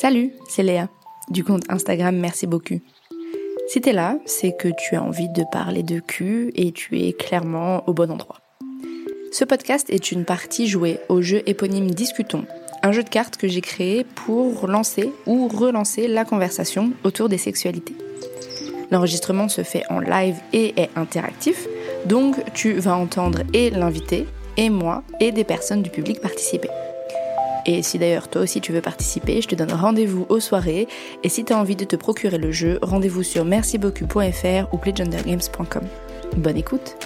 [0.00, 0.88] Salut, c'est Léa,
[1.28, 2.80] du compte Instagram Merci beaucoup.
[3.66, 7.12] Si t'es là, c'est que tu as envie de parler de cul et tu es
[7.12, 8.36] clairement au bon endroit.
[9.32, 12.44] Ce podcast est une partie jouée au jeu éponyme Discutons,
[12.84, 17.36] un jeu de cartes que j'ai créé pour lancer ou relancer la conversation autour des
[17.36, 17.96] sexualités.
[18.92, 21.66] L'enregistrement se fait en live et est interactif,
[22.06, 26.68] donc tu vas entendre et l'invité, et moi, et des personnes du public participer.
[27.68, 30.88] Et si d'ailleurs toi aussi tu veux participer, je te donne rendez-vous aux soirées.
[31.22, 35.82] Et si tu as envie de te procurer le jeu, rendez-vous sur mercibeaucoup.fr ou playgendergames.com.
[36.38, 36.96] Bonne écoute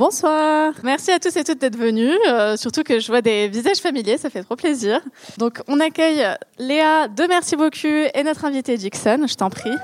[0.00, 0.72] Bonsoir.
[0.82, 2.16] Merci à tous et toutes d'être venus.
[2.26, 4.98] Euh, surtout que je vois des visages familiers, ça fait trop plaisir.
[5.36, 6.26] Donc, on accueille
[6.58, 9.26] Léa de Merci beaucoup et notre invité Dixon.
[9.26, 9.76] Je t'en prie.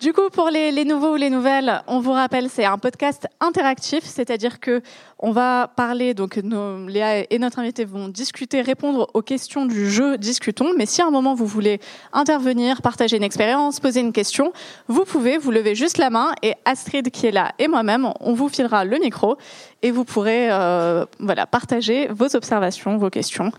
[0.00, 4.04] Du coup, pour les, nouveaux ou les nouvelles, on vous rappelle, c'est un podcast interactif,
[4.04, 4.82] c'est-à-dire que
[5.18, 6.40] on va parler, donc
[6.88, 10.72] Léa et notre invité vont discuter, répondre aux questions du jeu Discutons.
[10.76, 11.80] Mais si à un moment vous voulez
[12.12, 14.52] intervenir, partager une expérience, poser une question,
[14.88, 18.32] vous pouvez, vous levez juste la main et Astrid qui est là et moi-même, on
[18.32, 19.36] vous filera le micro
[19.82, 23.52] et vous pourrez, euh, voilà, partager vos observations, vos questions.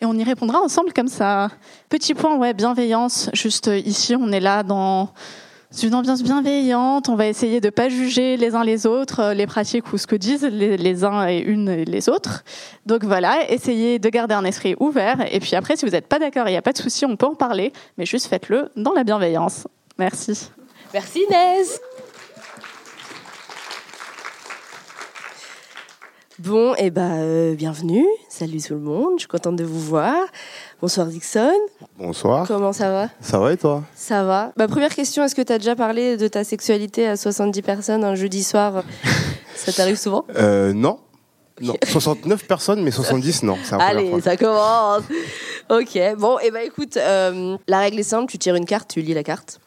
[0.00, 1.48] Et on y répondra ensemble comme ça.
[1.88, 3.30] Petit point, ouais, bienveillance.
[3.32, 5.10] Juste ici, on est là dans
[5.82, 7.08] une ambiance bienveillante.
[7.08, 10.06] On va essayer de pas juger les uns les autres, euh, les pratiques ou ce
[10.06, 12.44] que disent les, uns et une et les autres.
[12.84, 15.24] Donc voilà, essayez de garder un esprit ouvert.
[15.32, 17.16] Et puis après, si vous n'êtes pas d'accord, il n'y a pas de souci, on
[17.16, 19.66] peut en parler, mais juste faites-le dans la bienveillance.
[19.98, 20.50] Merci.
[20.92, 21.80] Merci Inès.
[26.38, 28.04] Bon, et eh ben, bienvenue.
[28.28, 29.12] Salut tout le monde.
[29.14, 30.26] Je suis contente de vous voir.
[30.82, 31.50] Bonsoir Dixon.
[31.96, 32.46] Bonsoir.
[32.46, 33.08] Comment ça va?
[33.22, 33.84] Ça va et toi?
[33.94, 34.52] Ça va.
[34.58, 38.04] Ma première question, est-ce que tu as déjà parlé de ta sexualité à 70 personnes
[38.04, 38.84] un jeudi soir?
[39.54, 40.26] Ça t'arrive souvent?
[40.36, 40.98] Euh, Non.
[41.58, 43.56] Non, 69 personnes, mais 70, non.
[43.78, 45.04] Allez, ça commence.
[45.70, 48.90] Ok, bon, et eh ben écoute, euh, la règle est simple, tu tires une carte,
[48.90, 49.58] tu lis la carte.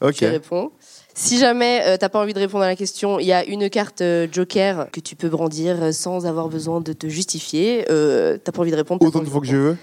[0.00, 0.14] Ok.
[0.14, 0.70] Tu réponds.
[1.16, 3.70] Si jamais euh, t'as pas envie de répondre à la question, il y a une
[3.70, 7.86] carte euh, Joker que tu peux brandir euh, sans avoir besoin de te justifier.
[7.88, 9.00] Euh, t'as pas envie de répondre.
[9.06, 9.76] Autant de fois que je veux.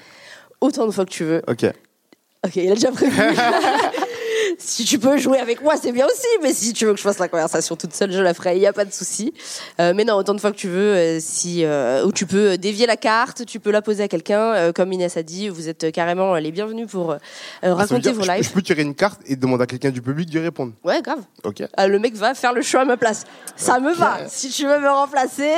[0.60, 1.42] Autant de fois que tu veux.
[1.48, 1.66] Ok.
[2.46, 3.18] Ok, il a déjà prévu.
[4.60, 6.28] si tu peux jouer avec moi, c'est bien aussi.
[6.42, 8.56] Mais si tu veux que je fasse la conversation toute seule, je la ferai.
[8.56, 9.34] Il n'y a pas de souci.
[9.80, 10.96] Euh, mais non, autant de fois que tu veux.
[10.96, 14.72] Euh, si, euh, ou tu peux dévier la carte, tu peux la poser à quelqu'un.
[14.74, 17.16] comme Inès a dit, vous êtes carrément les bienvenus pour
[17.62, 18.44] ah, raconter vos lives.
[18.44, 20.74] Je peux tirer une carte et demander à quelqu'un du public d'y répondre.
[20.84, 21.22] Ouais, grave.
[21.44, 21.64] Ok.
[21.78, 23.26] le mec va faire le choix à ma place.
[23.56, 24.20] Ça me va.
[24.28, 25.52] Si tu veux me remplacer,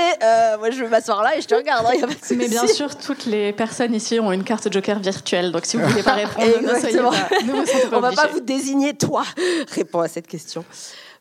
[0.60, 1.86] moi je vais m'asseoir là et je te regarde.
[1.86, 5.52] Hein, mais bien sûr, toutes les personnes ici ont une carte Joker virtuelle.
[5.52, 7.12] Donc si vous voulez pas répondre, ne soyez pas,
[7.46, 9.24] ne vous sentez pas On va pas vous désigner toi
[9.70, 10.66] Réponds à cette question.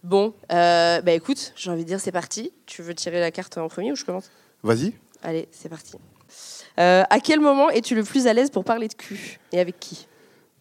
[0.02, 2.52] Bon, euh, bah écoute, j'ai envie de dire c'est parti.
[2.66, 4.30] Tu veux tirer la carte en premier ou je commence?
[4.64, 4.94] Vas-y.
[5.22, 5.94] Allez, c'est parti.
[6.80, 9.38] Euh, à quel moment es-tu le plus à l'aise pour parler de cul?
[9.52, 10.08] Et avec qui?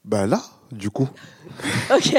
[0.05, 1.09] Bah là, du coup.
[1.95, 2.15] ok.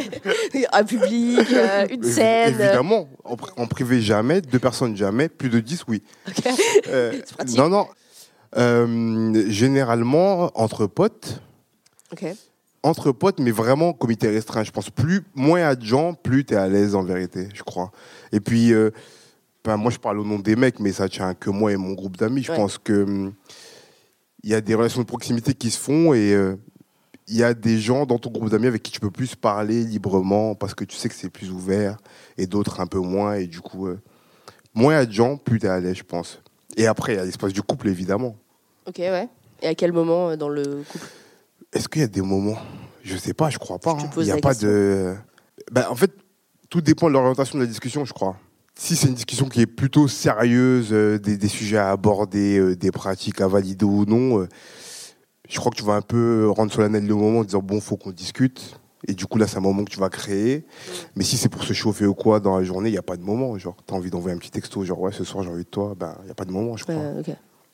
[0.72, 2.54] Un public, euh, une scène.
[2.54, 3.08] Évidemment.
[3.24, 4.40] En, privé, jamais.
[4.40, 5.28] Deux personnes, jamais.
[5.28, 6.02] Plus de dix, oui.
[6.26, 6.44] Ok.
[7.56, 7.86] non, non.
[9.48, 11.40] généralement, entre potes.
[12.12, 12.24] Ok
[12.82, 14.64] entre potes, mais vraiment comité restreint.
[14.64, 17.62] Je pense plus, moins à de gens, plus tu es à l'aise en vérité, je
[17.62, 17.92] crois.
[18.32, 18.90] Et puis, euh,
[19.64, 21.92] ben, moi je parle au nom des mecs, mais ça tient que moi et mon
[21.92, 22.42] groupe d'amis.
[22.42, 23.32] Je pense que hum,
[24.42, 26.56] il y a des relations de proximité qui se font et euh,
[27.28, 29.84] il y a des gens dans ton groupe d'amis avec qui tu peux plus parler
[29.84, 31.98] librement parce que tu sais que c'est plus ouvert
[32.36, 33.34] et d'autres un peu moins.
[33.34, 34.00] Et du coup, euh,
[34.74, 36.40] moins à de gens, plus tu es à l'aise, je pense.
[36.76, 38.34] Et après, il y a l'espace du couple, évidemment.
[38.86, 39.28] Ok, ouais.
[39.60, 41.06] Et à quel moment dans le couple?
[41.72, 42.58] Est-ce qu'il y a des moments
[43.02, 43.92] Je sais pas, je crois pas.
[43.92, 44.10] Hein.
[44.16, 45.14] Il n'y a pas de.
[45.70, 46.12] Ben, en fait,
[46.68, 48.36] tout dépend de l'orientation de la discussion, je crois.
[48.74, 52.90] Si c'est une discussion qui est plutôt sérieuse, euh, des, sujets à aborder, euh, des
[52.90, 54.48] pratiques à valider ou non, euh,
[55.48, 57.96] je crois que tu vas un peu rendre solennel le moment en disant bon, faut
[57.96, 58.78] qu'on discute.
[59.08, 60.64] Et du coup, là, c'est un moment que tu vas créer.
[61.16, 63.16] Mais si c'est pour se chauffer ou quoi dans la journée, il n'y a pas
[63.16, 63.58] de moment.
[63.58, 65.68] Genre, tu as envie d'envoyer un petit texto, genre, ouais, ce soir, j'ai envie de
[65.68, 65.94] toi.
[65.98, 66.94] Ben, il n'y a pas de moment, je crois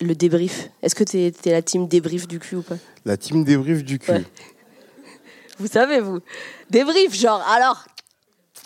[0.00, 0.70] le débrief.
[0.82, 2.76] Est-ce que tu es, la team débrief du cul ou pas?
[3.04, 4.12] La team débrief du cul.
[5.58, 6.20] Vous savez, vous.
[6.70, 7.84] Débrief, genre, alors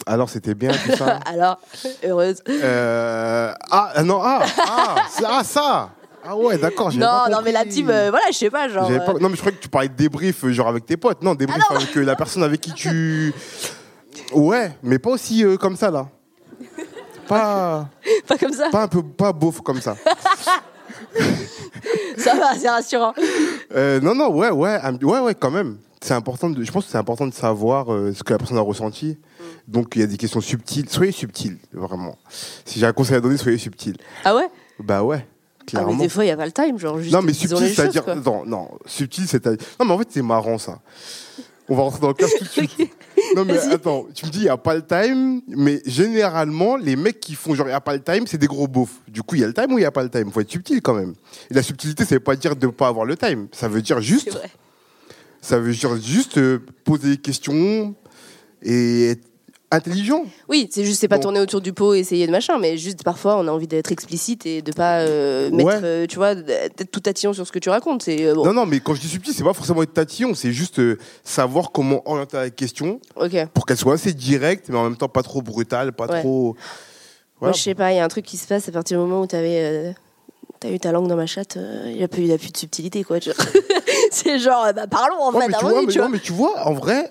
[0.07, 1.59] alors, c'était bien tout ça Alors,
[2.05, 2.43] heureuse.
[2.49, 4.95] Euh, ah, non, ah, ah,
[5.25, 5.91] ah, ça
[6.25, 6.93] Ah ouais, d'accord.
[6.95, 8.91] Non, non, mais la team, euh, voilà, je sais pas, genre.
[8.91, 9.19] Euh.
[9.21, 11.23] Non, mais je croyais que tu parlais de débrief, genre avec tes potes.
[11.23, 13.33] Non, débrief ah avec la personne avec qui tu.
[14.33, 16.09] Ouais, mais pas aussi comme ça, là.
[17.29, 17.89] Pas.
[18.27, 19.97] pas comme ça Pas un peu, pas beauf comme ça.
[22.17, 23.15] ça va, c'est rassurant.
[23.75, 25.77] Euh, non, non, ouais, ouais, ouais, ouais, quand même.
[26.01, 28.59] c'est important de, je pense que c'est important de savoir euh, ce que la personne
[28.59, 29.19] a ressenti.
[29.69, 30.89] Donc il y a des questions subtiles.
[30.89, 32.17] Soyez subtil, vraiment.
[32.65, 33.97] Si j'ai un conseil à donner, soyez subtil.
[34.25, 34.49] Ah ouais?
[34.81, 35.25] Bah ouais,
[35.61, 35.93] Ah, clairement.
[35.95, 36.79] mais des fois, il n'y a pas le time.
[36.79, 40.23] Genre, juste non mais subtil, c'est-à-dire non, non, subtil, c'est-à-dire non mais en fait c'est
[40.23, 40.81] marrant ça.
[41.69, 42.91] On va rentrer dans le cas tout de suite.
[43.37, 46.97] Non mais attends, tu me dis il y a pas le time, mais généralement les
[46.97, 49.01] mecs qui font genre il y a pas le time, c'est des gros beaufs.
[49.09, 50.31] Du coup il y a le time ou il y a pas le time?
[50.31, 51.15] Faut être subtil quand même.
[51.51, 53.49] Et la subtilité, ça veut pas dire de pas avoir le time.
[53.53, 54.39] Ça veut dire juste,
[55.41, 57.95] ça veut dire juste euh, poser des questions
[58.63, 59.32] et être
[59.73, 60.25] intelligent.
[60.49, 61.23] Oui, c'est juste, c'est pas Bon.
[61.23, 64.47] tourner autour du pot, essayer de machin, mais juste parfois on a envie d'être explicite
[64.47, 65.81] et de pas euh, mettre, Ouais.
[65.83, 68.03] euh, tu vois, d'être tout tatillon sur ce que tu racontes.
[68.03, 70.35] C'est euh, bon, Non non, mais quand je dis subtil, c'est pas forcément être tatillon,
[70.35, 73.01] c'est juste euh, savoir comment orienter la question
[73.55, 76.21] pour qu'elle soit assez directe, mais en même temps pas trop brutale, pas Ouais.
[76.21, 76.57] trop.
[77.41, 79.05] Moi, je sais pas, il y a un truc qui se passe à partir du
[79.07, 79.61] moment où t'avais.
[79.63, 79.93] Euh...
[80.61, 83.03] T'as eu ta langue dans ma chatte, euh, il n'y a, a plus de subtilité,
[83.03, 83.19] quoi.
[84.13, 86.05] c'est genre, euh, bah, parlons en Ouais, fait, mais, tu vois, mais, tu vois.
[86.07, 87.11] non, mais tu vois, en vrai,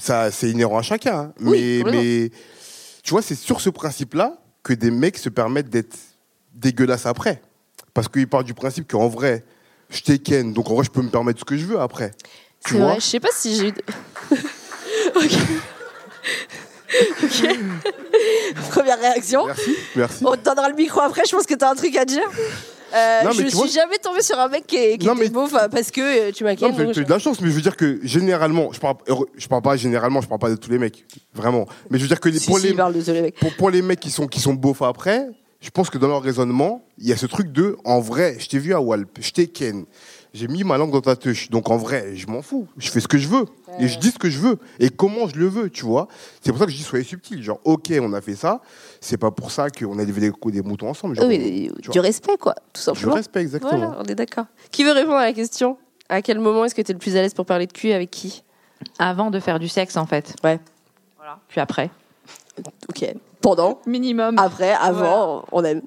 [0.00, 1.16] ça, c'est inhérent à chacun.
[1.16, 1.32] hein.
[1.40, 2.30] Oui, mais,
[3.02, 5.96] tu vois, c'est sur ce principe-là que des mecs se permettent d'être
[6.54, 7.42] dégueulasses après.
[7.92, 9.44] Parce qu'ils partent du principe qu'en vrai,
[9.90, 12.10] je t'ai ken, donc en vrai, je peux me permettre ce que je veux après.
[12.66, 13.74] Tu vois vrai, je sais pas si j'ai eu.
[15.14, 15.32] ok.
[17.22, 17.48] ok.
[18.70, 19.46] Première réaction.
[19.46, 20.24] Merci, merci.
[20.26, 22.24] On te donnera le micro après, je pense que t'as un truc à dire.
[22.94, 25.28] Euh, Non, je suis vois- jamais tombée sur un mec qui, est- qui Non, était
[25.30, 27.48] mais- euh, parce que euh, tu m'as Non, mais t'as eu de la chance, mais
[27.50, 28.96] je veux dire que généralement, je parle,
[29.36, 31.04] je parle pas généralement, je parle pas de tous les mecs,
[31.34, 31.66] vraiment.
[31.90, 33.38] Mais je veux dire que Si, pour, si, les, de mecs.
[33.40, 35.26] pour, pour les mecs qui sont, qui sont beaufs après,
[35.60, 38.48] je pense que dans leur raisonnement, il y a ce truc de, en vrai, je
[38.48, 39.86] t'ai vu à Walp, je t'ai ken,
[40.34, 43.00] j'ai mis ma langue dans ta touche, donc en vrai, je m'en fous, je fais
[43.00, 43.46] ce que je veux,
[43.78, 46.08] et je dis ce que je veux, et comment je le veux, tu vois?
[46.42, 48.60] C'est pour ça que je dis soyez subtil, genre, ok, on a fait ça,
[49.00, 51.14] c'est pas pour ça qu'on a coups des moutons ensemble.
[51.14, 53.14] Genre, Oui, mais du respect, quoi, tout simplement.
[53.14, 53.76] respecte, exactement.
[53.76, 54.46] Voilà, on est d'accord.
[54.72, 55.78] Qui veut répondre à la question?
[56.08, 57.92] À quel moment est-ce que tu es le plus à l'aise pour parler de cul
[57.92, 58.42] avec qui?
[58.98, 60.34] Avant de faire du sexe, en fait.
[60.44, 60.60] Ouais.
[61.16, 61.38] Voilà.
[61.48, 61.90] Puis après.
[62.88, 63.06] Ok.
[63.40, 64.38] Pendant, Minimum.
[64.38, 65.82] après, avant, on aime.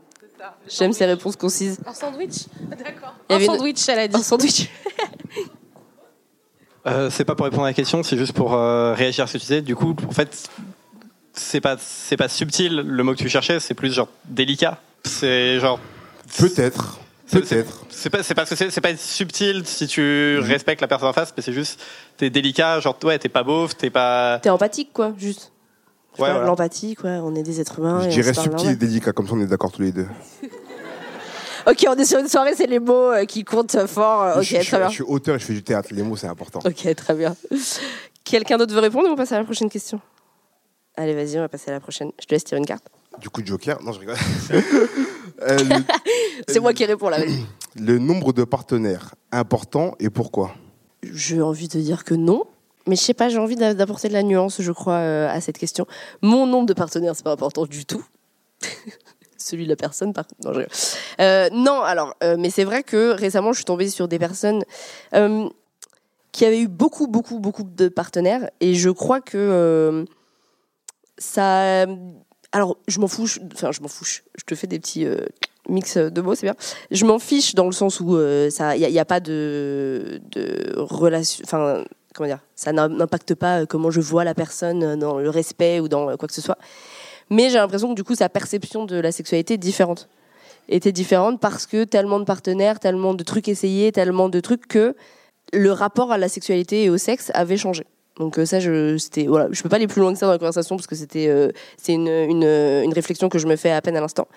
[0.68, 1.80] J'aime ces réponses concises.
[1.86, 3.16] Un sandwich D'accord.
[3.30, 4.16] Un sandwich, elle a dit.
[4.16, 4.70] Un sandwich.
[6.86, 9.34] Euh, c'est pas pour répondre à la question, c'est juste pour euh, réagir à ce
[9.34, 9.62] que tu disais.
[9.62, 10.50] Du coup, en fait,
[11.34, 14.80] c'est pas c'est pas subtil le mot que tu cherchais, c'est plus genre délicat.
[15.04, 15.80] C'est genre
[16.38, 17.00] Peut-être,
[17.32, 17.86] peut-être.
[17.90, 21.14] C'est pas c'est parce que c'est c'est pas subtil si tu respectes la personne en
[21.14, 21.84] face, mais c'est juste
[22.16, 25.52] t'es délicat, genre ouais t'es pas beauf, t'es pas T'es empathique, quoi, juste.
[26.18, 26.46] Voilà.
[26.46, 27.10] L'empathie, quoi.
[27.24, 28.02] On est des êtres humains.
[28.02, 29.82] Je et on dirais se parle subtil et délicat, comme ça on est d'accord tous
[29.82, 30.08] les deux.
[31.70, 34.22] Ok, on est sur une soirée, c'est les mots euh, qui comptent fort.
[34.24, 34.88] euh, Ok, je, je- très bien.
[34.88, 36.60] je suis auteur et je fais du théâtre, les mots c'est important.
[36.66, 37.36] Ok, très bien.
[38.24, 40.00] Quelqu'un d'autre veut répondre ou on passe à la prochaine question?
[40.96, 42.12] Allez, vas-y, on va passer à la prochaine.
[42.22, 42.86] Je te laisse tirer une carte.
[43.20, 44.16] Du coup, Joker, non je rigole.
[45.44, 45.76] Euh, le,
[46.48, 47.44] C'est moi qui réponds là, vas-y.
[47.80, 50.56] le nombre de partenaires, important et pourquoi?
[51.04, 52.46] J'ai envie de dire que non.
[52.88, 55.42] Mais je sais pas, j'ai envie d'a- d'apporter de la nuance, je crois, euh, à
[55.42, 55.86] cette question.
[56.22, 58.04] Mon nombre de partenaires, c'est pas important du tout.
[59.38, 60.26] Celui de la personne, par.
[60.44, 60.54] Non.
[61.22, 64.64] Euh, non, alors, euh, mais c'est vrai que récemment, je suis tombée sur des personnes
[66.32, 68.50] qui avaient eu beaucoup, beaucoup, beaucoup de partenaires.
[68.62, 70.06] Et je crois que
[71.18, 71.86] ça.
[72.52, 73.28] Alors, je m'en fous.
[73.54, 74.06] Enfin, je m'en fous.
[74.06, 75.06] Je te fais des petits
[75.70, 76.56] mix de mots, c'est bien.
[76.92, 78.50] Je m'en fiche dans le sens où il
[78.92, 81.44] n'y a, a pas de, de relation.
[81.46, 81.84] Enfin,
[82.18, 85.80] comment dire Ça n'impacte pas euh, comment je vois la personne euh, dans le respect
[85.80, 86.58] ou dans euh, quoi que ce soit.
[87.30, 90.10] Mais j'ai l'impression que du coup, sa perception de la sexualité est différente.
[90.70, 94.96] Était différente parce que tellement de partenaires, tellement de trucs essayés, tellement de trucs que
[95.54, 97.86] le rapport à la sexualité et au sexe avait changé.
[98.20, 100.40] Donc ça, je, c'était, voilà, je peux pas aller plus loin que ça dans la
[100.40, 101.32] conversation parce que c'était,
[101.78, 104.28] c'est une, une, réflexion que je me fais à peine à l'instant.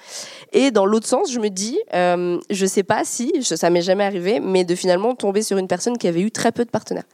[0.53, 4.05] Et dans l'autre sens, je me dis, euh, je sais pas si, ça m'est jamais
[4.05, 7.07] arrivé, mais de finalement tomber sur une personne qui avait eu très peu de partenaires.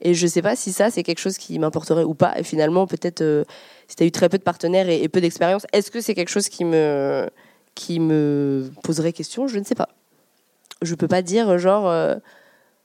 [0.00, 2.38] Et je sais pas si ça, c'est quelque chose qui m'importerait ou pas.
[2.38, 3.44] Et finalement, peut-être, euh,
[3.88, 6.28] si tu as eu très peu de partenaires et, peu d'expérience, est-ce que c'est quelque
[6.28, 7.28] chose qui me,
[7.74, 9.48] qui me poserait question?
[9.48, 9.88] Je ne sais pas.
[10.82, 11.88] Je peux pas dire, genre.
[11.88, 12.16] euh,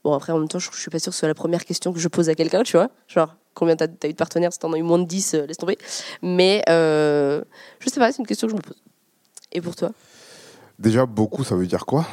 [0.04, 1.64] Bon, après, en même temps, je, je suis pas sûre que ce soit la première
[1.64, 2.90] question que je pose à quelqu'un, tu vois.
[3.08, 5.46] Genre, combien t'as as eu de partenaires Si t'en as eu moins de 10, euh,
[5.46, 5.78] laisse tomber.
[6.24, 7.44] Mais je
[7.86, 8.82] sais pas, c'est une question que je me pose.
[9.52, 9.92] Et pour toi?
[10.80, 12.08] Déjà, beaucoup, ça veut dire quoi?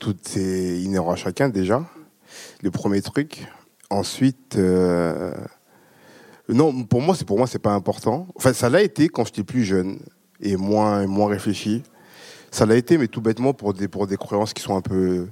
[0.00, 1.84] Tout c'est inhérent à chacun, déjà.
[2.62, 3.46] Le premier truc.
[3.90, 5.32] Ensuite, euh,
[6.48, 8.26] non, pour moi, c'est pour moi, c'est pas important.
[8.34, 10.00] Enfin, ça l'a été quand j'étais plus jeune
[10.40, 11.82] et moins, moins réfléchi.
[12.50, 15.28] Ça l'a été, mais tout bêtement pour des, pour des croyances qui sont un peu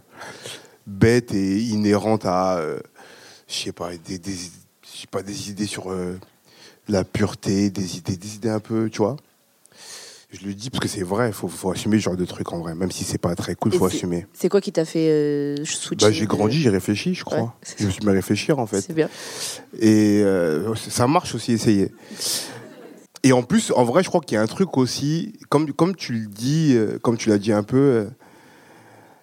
[0.87, 2.79] bêtes et inhérentes à, euh,
[3.49, 4.37] je sais pas, des, des,
[5.11, 6.19] pas, des idées sur euh,
[6.89, 9.17] la pureté, des idées, des idées un peu, tu vois.
[10.31, 12.53] Je le dis parce que c'est vrai, il faut, faut assumer ce genre de truc
[12.53, 12.75] en vrai.
[12.75, 14.27] Même si c'est pas très cool, il faut assumer.
[14.33, 17.39] C'est quoi qui t'a fait euh, switcher Bah, j'ai grandi, j'ai réfléchi, je crois.
[17.39, 18.81] Ouais, je me suis mis à réfléchir en fait.
[18.81, 19.09] C'est bien.
[19.79, 21.93] Et euh, ça marche aussi, essayer.
[23.23, 25.97] Et en plus, en vrai, je crois qu'il y a un truc aussi, comme, comme
[25.97, 28.05] tu le dis, euh, comme tu l'as dit un peu, euh,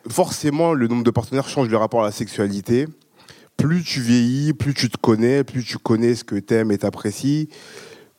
[0.09, 2.87] forcément, le nombre de partenaires change le rapport à la sexualité.
[3.55, 7.47] Plus tu vieillis, plus tu te connais, plus tu connais ce que t'aimes et t'apprécies,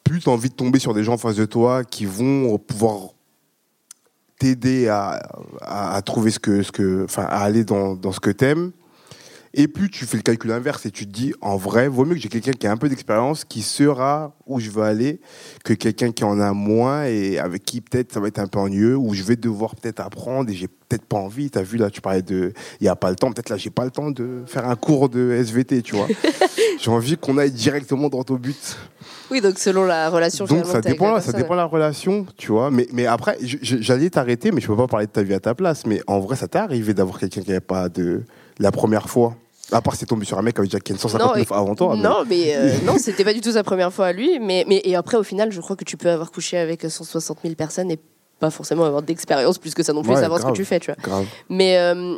[0.05, 2.57] plus tu as envie de tomber sur des gens en face de toi qui vont
[2.59, 3.15] pouvoir
[4.39, 5.23] t'aider à,
[5.63, 8.73] à, à trouver ce que, ce que, enfin, à aller dans, dans ce que t'aimes.
[9.57, 12.17] Et plus tu fais le calcul inverse et tu te dis, en vrai, vaut mieux
[12.17, 15.21] que j'ai quelqu'un qui a un peu d'expérience, qui saura où je veux aller,
[15.65, 18.59] que quelqu'un qui en a moins et avec qui peut-être ça va être un peu
[18.59, 21.51] ennuyeux, où je vais devoir peut-être apprendre et j'ai peut-être pas envie.
[21.51, 23.71] T'as vu là, tu parlais de, il y a pas le temps, peut-être là j'ai
[23.71, 26.09] pas le temps de faire un cours de SVT, tu vois.
[26.81, 28.77] j'ai envie qu'on aille directement dans ton but.
[29.31, 30.47] Oui, donc selon la relation.
[30.47, 32.73] Donc ça dépend, la ça dépend de la relation, tu vois.
[32.73, 35.55] Mais, mais après, j'allais t'arrêter, mais je peux pas parler de ta vie à ta
[35.55, 35.87] place.
[35.87, 38.25] Mais en vrai, ça t'est arrivé d'avoir quelqu'un qui n'avait pas de
[38.59, 39.37] la première fois?
[39.73, 41.95] À part t'es tombé sur un mec avec déjà Ken 159 Non, avant toi.
[41.97, 44.39] mais- Non, mais euh, non, c'était pas du tout sa première fois à lui.
[44.41, 47.39] Mais, mais et après, au final, je crois que tu peux avoir couché avec 160
[47.43, 47.99] 000 personnes et
[48.41, 50.81] pas forcément avoir d'expérience plus que ça non plus, Ouais, savoir ce que tu fais,
[50.81, 50.97] tu vois.
[51.03, 51.25] Grave.
[51.49, 52.17] Mais euh,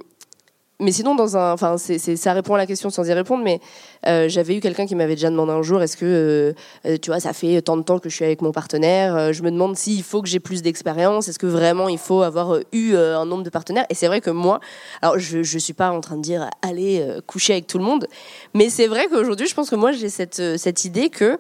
[0.79, 3.43] mais sinon, dans un, enfin, ça répond à la question sans y répondre.
[3.43, 3.61] Mais
[4.07, 6.53] euh, j'avais eu quelqu'un qui m'avait déjà demandé un jour, est-ce que, euh,
[6.87, 9.33] euh, tu vois, ça fait tant de temps que je suis avec mon partenaire.
[9.33, 11.29] je me demande s'il faut que j'ai plus d'expérience.
[11.29, 13.87] Est-ce que vraiment il faut avoir eu un nombre de partenaires?
[13.89, 14.61] Et c'est vrai que moi,
[15.01, 18.07] alors je je suis pas en train de dire allez coucher avec tout le monde,
[18.55, 21.39] mais c'est vrai qu'aujourd'hui, je pense que moi j'ai cette cette idée que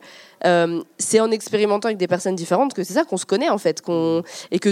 [0.98, 3.82] c'est en expérimentant avec des personnes différentes que c'est ça qu'on se connaît en fait,
[3.82, 4.70] qu'on et que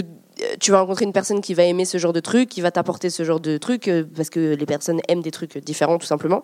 [0.59, 3.09] tu vas rencontrer une personne qui va aimer ce genre de truc, qui va t'apporter
[3.09, 6.43] ce genre de truc, euh, parce que les personnes aiment des trucs différents tout simplement,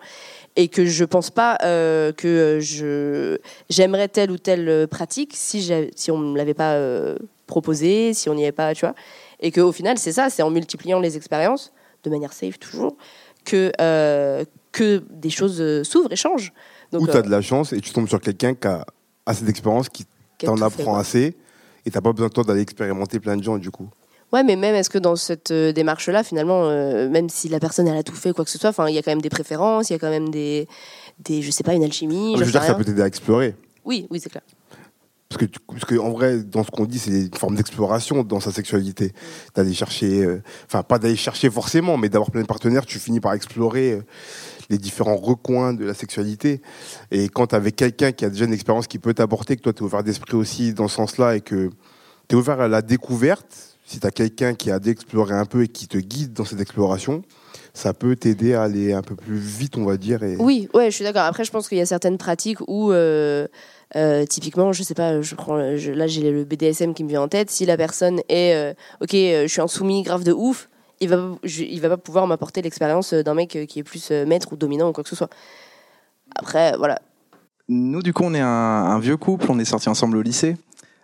[0.56, 3.38] et que je pense pas euh, que euh, je
[3.70, 8.28] j'aimerais telle ou telle euh, pratique si si on me l'avait pas euh, proposé, si
[8.28, 8.94] on n'y avait pas, tu vois,
[9.40, 11.72] et que au final c'est ça, c'est en multipliant les expériences
[12.04, 12.96] de manière safe toujours
[13.44, 16.52] que euh, que des choses euh, s'ouvrent et changent.
[16.90, 18.84] Donc Ou tu as euh, de la chance et tu tombes sur quelqu'un qui a
[19.26, 20.06] assez d'expérience, qui
[20.38, 21.36] t'en apprend assez,
[21.84, 23.88] et t'as pas besoin toi d'aller expérimenter plein de gens du coup.
[24.32, 27.86] Ouais, mais même est-ce que dans cette euh, démarche-là, finalement, euh, même si la personne
[27.86, 29.28] elle a tout fait quoi que ce soit, enfin, il y a quand même des
[29.28, 30.68] préférences, il y a quand même des,
[31.18, 32.34] des, je sais pas, une alchimie.
[32.38, 33.54] je veux dire que ça peut t'aider à explorer.
[33.84, 34.42] Oui, oui, c'est clair.
[35.28, 38.40] Parce que, parce que en vrai, dans ce qu'on dit, c'est une forme d'exploration dans
[38.40, 39.12] sa sexualité.
[39.54, 43.20] D'aller chercher, euh, enfin pas d'aller chercher forcément, mais d'avoir plein de partenaires, tu finis
[43.20, 44.02] par explorer euh,
[44.70, 46.62] les différents recoins de la sexualité.
[47.10, 49.80] Et quand avec quelqu'un qui a déjà une expérience qui peut t'apporter, que toi tu
[49.80, 51.70] es ouvert d'esprit aussi dans ce sens-là et que
[52.28, 55.64] tu es ouvert à la découverte, si tu as quelqu'un qui a d'explorer un peu
[55.64, 57.22] et qui te guide dans cette exploration,
[57.74, 60.22] ça peut t'aider à aller un peu plus vite, on va dire.
[60.22, 60.36] Et...
[60.36, 61.22] Oui, ouais, je suis d'accord.
[61.22, 63.46] Après, je pense qu'il y a certaines pratiques où, euh,
[63.96, 67.28] euh, typiquement, je sais pas, je prends, là j'ai le BDSM qui me vient en
[67.28, 67.50] tête.
[67.50, 70.68] Si la personne est, euh, ok, je suis un soumis grave de ouf,
[71.00, 74.24] il va, il va pas pouvoir m'apporter l'expérience d'un mec euh, qui est plus euh,
[74.26, 75.30] maître ou dominant ou quoi que ce soit.
[76.34, 77.00] Après, voilà.
[77.68, 80.56] Nous, du coup, on est un, vieux couple, on est sortis ensemble au lycée.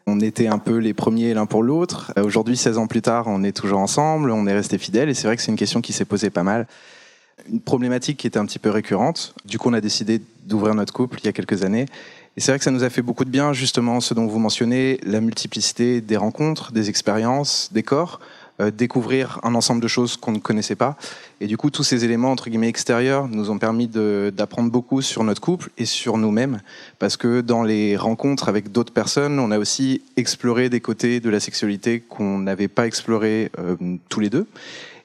[0.07, 2.13] On était un peu les premiers l'un pour l'autre.
[2.17, 5.15] Euh, Aujourd'hui, 16 ans plus tard, on est toujours ensemble, on est restés fidèles et
[5.15, 6.67] c'est vrai que c'est une question qui s'est posée pas mal.
[7.51, 9.35] Une problématique qui était un petit peu récurrente.
[9.45, 11.87] Du coup, on a décidé d'ouvrir notre couple il y a quelques années.
[12.37, 14.39] Et c'est vrai que ça nous a fait beaucoup de bien, justement, ce dont vous
[14.39, 18.21] mentionnez, la multiplicité des rencontres, des expériences, des corps,
[18.61, 20.97] euh, découvrir un ensemble de choses qu'on ne connaissait pas.
[21.41, 25.25] Et du coup, tous ces éléments, entre guillemets, extérieurs, nous ont permis d'apprendre beaucoup sur
[25.25, 26.61] notre couple et sur nous-mêmes.
[26.99, 31.31] Parce que dans les rencontres avec d'autres personnes, on a aussi exploré des côtés de
[31.31, 33.77] la sexualité qu'on n'avait pas exploré euh,
[34.09, 34.47] tous les deux.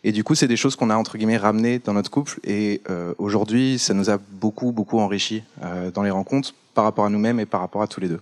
[0.04, 2.40] Et du coup, c'est des choses qu'on a entre guillemets ramenées dans notre couple.
[2.44, 7.06] Et euh, aujourd'hui, ça nous a beaucoup, beaucoup enrichi euh, dans les rencontres par rapport
[7.06, 8.20] à nous-mêmes et par rapport à tous les deux.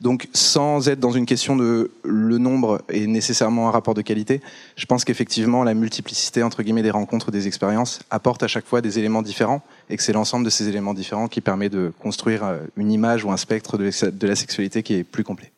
[0.00, 4.40] Donc, sans être dans une question de le nombre est nécessairement un rapport de qualité,
[4.76, 8.80] je pense qu'effectivement, la multiplicité entre guillemets des rencontres, des expériences apporte à chaque fois
[8.80, 12.44] des éléments différents et que c'est l'ensemble de ces éléments différents qui permet de construire
[12.44, 13.90] euh, une image ou un spectre de
[14.26, 15.52] la- sexualité qui est plus complet.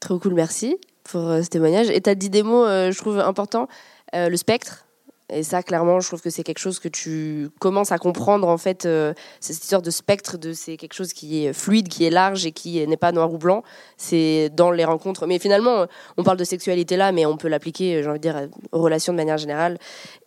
[0.00, 1.90] Trop cool, merci pour euh, ce témoignage.
[1.90, 3.68] Et tu as dit des mots, euh, je trouve, importants.
[4.12, 4.85] Le spectre.
[5.32, 8.58] Et ça, clairement, je trouve que c'est quelque chose que tu commences à comprendre, en
[8.58, 12.10] fait, euh, cette histoire de spectre, de c'est quelque chose qui est fluide, qui est
[12.10, 13.64] large et qui n'est pas noir ou blanc.
[13.96, 15.26] C'est dans les rencontres.
[15.26, 18.48] Mais finalement, on parle de sexualité là, mais on peut l'appliquer, j'ai envie de dire,
[18.70, 19.78] aux relations de manière générale.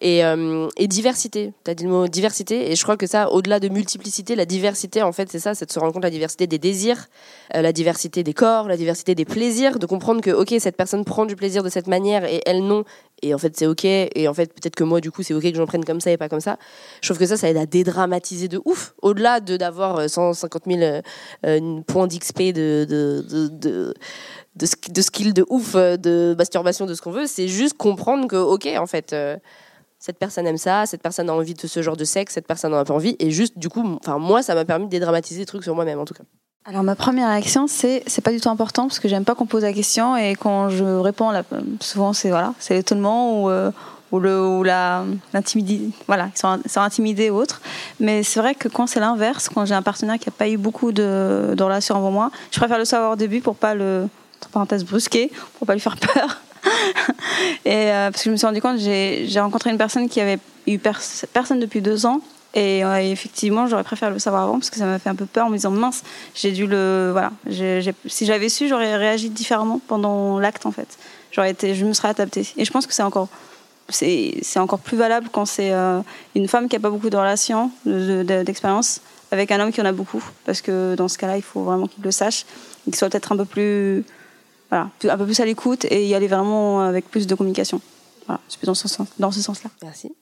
[0.02, 1.54] Et, euh, diversité.
[1.64, 2.72] Tu as dit le mot diversité.
[2.72, 5.66] Et je crois que ça, au-delà de multiplicité, la diversité, en fait, c'est ça, c'est
[5.66, 7.08] de se rendre la diversité des désirs,
[7.56, 11.06] euh, la diversité des corps, la diversité des plaisirs, de comprendre que, ok, cette personne
[11.06, 12.84] prend du plaisir de cette manière et elle non,
[13.22, 15.44] et en fait c'est ok et en fait peut-être que moi du coup c'est ok
[15.44, 16.58] que j'en prenne comme ça et pas comme ça
[17.02, 20.82] je trouve que ça ça aide à dédramatiser de ouf au-delà de d'avoir 150 000
[20.82, 21.02] euh,
[21.46, 23.94] euh, points d'XP de de, de,
[24.56, 28.36] de skill de ouf euh, de masturbation de ce qu'on veut c'est juste comprendre que
[28.36, 29.16] ok en fait
[30.00, 32.72] cette personne aime ça, cette personne a envie de ce genre de sexe, cette personne
[32.72, 33.18] n'a pas envie.
[33.20, 36.00] Et juste, du coup, enfin, moi, ça m'a permis de dédramatiser des trucs sur moi-même,
[36.00, 36.24] en tout cas.
[36.66, 39.46] Alors ma première réaction c'est c'est pas du tout important parce que j'aime pas qu'on
[39.46, 41.32] pose la question et quand je réponds
[41.80, 43.72] souvent c'est voilà c'est l'étonnement ou euh,
[44.12, 45.06] ou le la
[46.08, 47.62] voilà ils sont, intimidés ou autre.
[48.00, 50.58] Mais c'est vrai que quand c'est l'inverse quand j'ai un partenaire qui a pas eu
[50.58, 54.50] beaucoup de, relations avant moi je préfère le savoir au début pour pas le entre
[54.50, 56.42] parenthèses brusquer pour pas lui faire peur.
[57.66, 60.20] Et euh, parce que je me suis rendu compte j'ai j'ai rencontré une personne qui
[60.20, 62.20] avait eu personne depuis deux ans
[62.56, 62.80] et
[63.12, 65.50] effectivement, j'aurais préféré le savoir avant parce que ça m'a fait un peu peur en
[65.50, 66.04] me disant mince,
[66.34, 67.32] j'ai dû le voilà.
[68.08, 70.98] si j'avais su, j'aurais réagi différemment pendant l'acte en fait.
[71.46, 72.46] Été, je me serais adaptée.
[72.58, 73.30] Et je pense que c'est encore
[73.90, 76.02] c'est encore plus valable quand c'est euh,
[76.36, 79.02] une femme qui a pas beaucoup de relations, d'expérience,
[79.32, 81.88] avec un homme qui en a beaucoup, parce que dans ce cas-là, il faut vraiment
[81.88, 82.46] qu'il le sache,
[82.84, 84.04] qu'il soit peut-être un peu plus
[84.70, 87.82] voilà, un peu plus à l'écoute et y aller vraiment avec plus de communication.
[88.28, 89.70] Voilà, c'est plus dans ce sens-là.
[89.82, 90.14] Merci.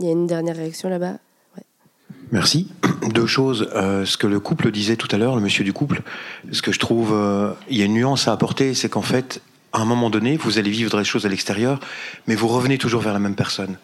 [0.00, 1.18] Il y a une dernière réaction là-bas?
[2.34, 2.66] Merci.
[3.14, 3.70] Deux choses.
[3.76, 6.02] Euh, ce que le couple disait tout à l'heure, le monsieur du couple,
[6.50, 9.40] ce que je trouve, euh, il y a une nuance à apporter, c'est qu'en fait,
[9.72, 11.78] à un moment donné, vous allez vivre des choses à l'extérieur,
[12.26, 13.78] mais vous revenez toujours vers la même personne.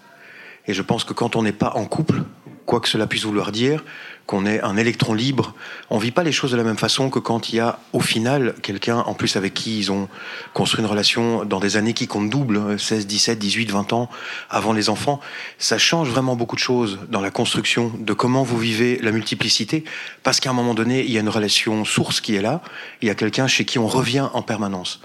[0.66, 2.24] Et je pense que quand on n'est pas en couple,
[2.70, 3.82] quoi que cela puisse vouloir dire,
[4.26, 5.54] qu'on est un électron libre.
[5.90, 7.98] On vit pas les choses de la même façon que quand il y a au
[7.98, 10.08] final quelqu'un en plus avec qui ils ont
[10.54, 14.08] construit une relation dans des années qui comptent double, 16, 17, 18, 20 ans
[14.50, 15.18] avant les enfants.
[15.58, 19.82] Ça change vraiment beaucoup de choses dans la construction de comment vous vivez la multiplicité
[20.22, 22.62] parce qu'à un moment donné, il y a une relation source qui est là,
[23.02, 25.00] il y a quelqu'un chez qui on revient en permanence.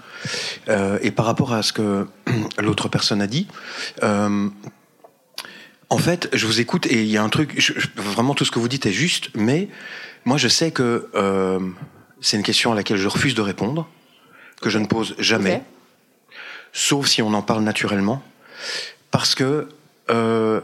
[0.68, 2.06] Euh, et par rapport à ce que
[2.60, 3.48] l'autre personne a dit,
[4.04, 4.48] euh,
[5.88, 7.58] en fait, je vous écoute et il y a un truc,
[7.96, 9.68] vraiment tout ce que vous dites est juste, mais
[10.24, 11.60] moi je sais que euh,
[12.20, 13.88] c'est une question à laquelle je refuse de répondre,
[14.60, 15.62] que je ne pose jamais,
[16.72, 18.22] sauf si on en parle naturellement,
[19.10, 19.68] parce que
[20.10, 20.60] euh,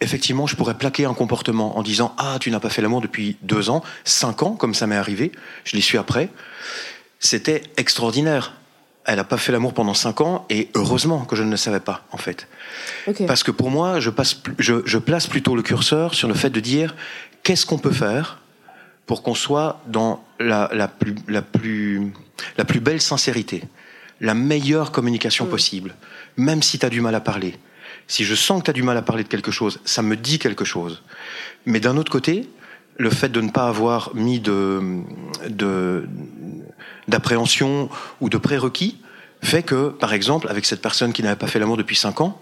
[0.00, 3.38] effectivement, je pourrais plaquer un comportement en disant ah tu n'as pas fait l'amour depuis
[3.40, 5.32] deux ans, cinq ans comme ça m'est arrivé,
[5.64, 6.28] je l'y suis après,
[7.20, 8.52] c'était extraordinaire
[9.04, 11.80] elle n'a pas fait l'amour pendant cinq ans et heureusement que je ne le savais
[11.80, 12.48] pas en fait.
[13.26, 16.60] Parce que pour moi, je, passe, je, place plutôt le curseur sur le fait de
[16.60, 16.94] dire
[17.42, 18.40] qu'est-ce qu'on peut faire
[19.06, 22.12] pour qu'on soit dans la, la, plus, la, plus,
[22.56, 23.64] la plus belle sincérité,
[24.20, 25.50] la meilleure communication mm.
[25.50, 25.94] possible,
[26.38, 27.58] même si tu as du mal à parler.
[28.06, 30.16] Si je sens que tu as du mal à parler de quelque chose, ça me
[30.16, 31.02] dit quelque chose.
[31.66, 32.48] Mais d'un autre côté,
[32.96, 35.02] le fait de ne pas avoir mis de,
[35.48, 36.08] de
[37.08, 38.98] d'appréhension ou de prérequis
[39.42, 42.40] fait que, par exemple, avec cette personne qui n'avait pas fait l'amour depuis cinq ans,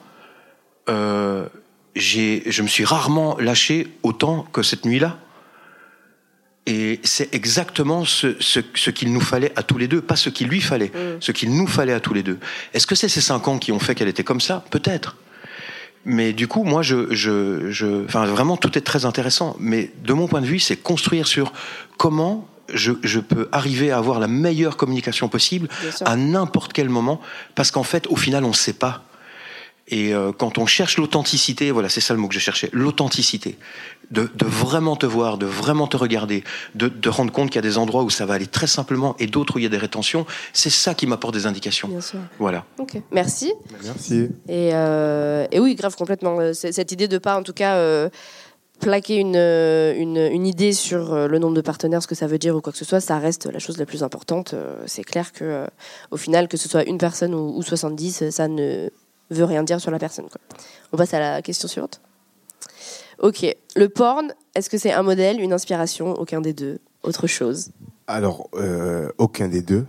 [0.89, 1.49] euh,
[1.97, 5.19] je me suis rarement lâché autant que cette nuit-là.
[6.67, 10.31] Et c'est exactement ce, ce, ce qu'il nous fallait à tous les deux, pas ce
[10.31, 11.21] qu'il lui fallait, mm.
[11.21, 12.39] ce qu'il nous fallait à tous les deux.
[12.73, 14.65] Est-ce que c'est ces cinq ans qui ont fait qu'elle était comme ça?
[14.71, 15.17] Peut-être.
[16.05, 19.57] Mais du coup, moi, je, je, je, enfin, vraiment, tout est très intéressant.
[19.61, 21.53] Mais de mon point de vue, c'est construire sur
[21.97, 25.69] comment je, peux arriver à avoir la meilleure communication possible
[26.05, 27.21] à n'importe quel moment,
[27.55, 29.05] parce qu'en fait, au final, on ne sait pas.
[29.93, 33.59] Et euh, quand on cherche l'authenticité, voilà, c'est ça le mot que je cherchais, l'authenticité,
[34.11, 37.69] de, vraiment te voir, de vraiment te regarder, de, de rendre compte qu'il y a
[37.69, 39.77] des endroits où ça va aller très simplement et d'autres où il y a des
[39.77, 40.25] rétentions,
[40.55, 41.89] c'est ça qui m'apporte des indications.
[41.89, 42.21] Bien sûr.
[42.39, 42.65] Voilà.
[42.79, 43.53] Ok, merci.
[43.85, 44.31] Merci.
[44.49, 46.41] Et, euh, et oui, grave, complètement.
[46.41, 47.79] Euh, cette idée de pas, en tout cas
[48.81, 52.57] plaquer une, une, une, idée sur le nombre de partenaires, ce que ça veut dire
[52.57, 54.55] ou quoi que ce soit, ça reste la chose la plus importante.
[54.87, 55.67] C'est clair que
[56.11, 58.89] au final, que ce soit une personne ou, ou 70, ça ne
[59.33, 60.27] veut rien dire sur la personne.
[60.29, 60.41] Quoi.
[60.93, 62.01] On passe à la question suivante.
[63.19, 67.71] Ok, le porn, est-ce que c'est un modèle, une inspiration, aucun des deux, autre chose?
[68.07, 68.49] Alors,
[69.19, 69.87] aucun des deux.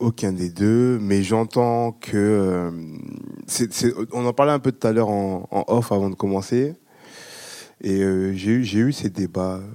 [0.00, 2.72] Aucun des deux, mais j'entends que.
[4.12, 6.74] on en parlait un peu tout à l'heure en, en off avant de commencer.
[7.82, 9.66] Et euh, j'ai eu, ces débats euh,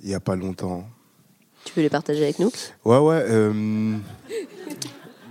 [0.00, 0.84] il n'y a pas longtemps.
[1.64, 2.52] Tu veux les partager avec nous?
[2.84, 3.24] Ouais, ouais.
[3.28, 3.96] Euh,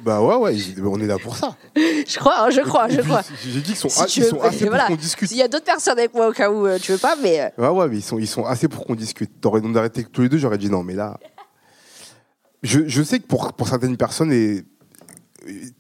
[0.03, 1.55] bah ouais, ouais, on est là pour ça.
[2.11, 3.21] je crois, hein, je crois, je crois.
[3.43, 5.29] J'ai dit qu'ils sont, ils sont assez pour qu'on discute.
[5.29, 7.53] S'il y a d'autres personnes avec moi au cas où tu veux pas, mais.
[7.57, 9.39] Ouais, ouais, mais ils sont, ils sont assez pour qu'on discute.
[9.39, 11.17] T'aurais dû arrêter tous les deux, j'aurais dit non, mais là.
[12.63, 14.63] Je, je sais que pour, pour certaines personnes, et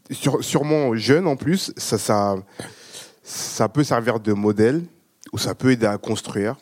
[0.09, 2.35] sûrement jeunes en plus, ça, ça,
[3.23, 4.83] ça peut servir de modèle
[5.31, 6.55] où ça peut aider à construire.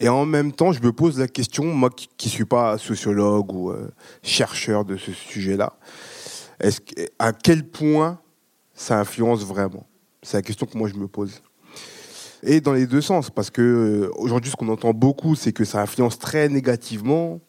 [0.00, 3.52] Et en même temps, je me pose la question, moi qui ne suis pas sociologue
[3.52, 3.90] ou euh,
[4.22, 5.74] chercheur de ce sujet-là,
[6.60, 6.80] est-ce
[7.18, 8.20] à quel point
[8.74, 9.86] ça influence vraiment?
[10.22, 11.42] C'est la question que moi je me pose.
[12.42, 15.64] Et dans les deux sens, parce que euh, aujourd'hui, ce qu'on entend beaucoup, c'est que
[15.64, 17.40] ça influence très négativement.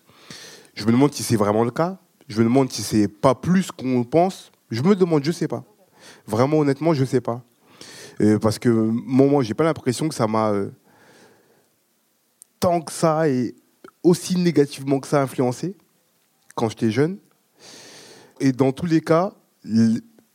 [0.74, 1.98] Je me demande si c'est vraiment le cas.
[2.28, 4.52] Je me demande si c'est pas plus qu'on pense.
[4.72, 5.64] Je me demande, je sais pas.
[6.26, 7.44] Vraiment, honnêtement, je sais pas.
[8.22, 10.70] Euh, parce que moi, j'ai pas l'impression que ça m'a euh,
[12.60, 13.54] tant que ça et
[14.02, 15.76] aussi négativement que ça influencé
[16.56, 17.18] quand j'étais jeune.
[18.40, 19.34] Et dans tous les cas,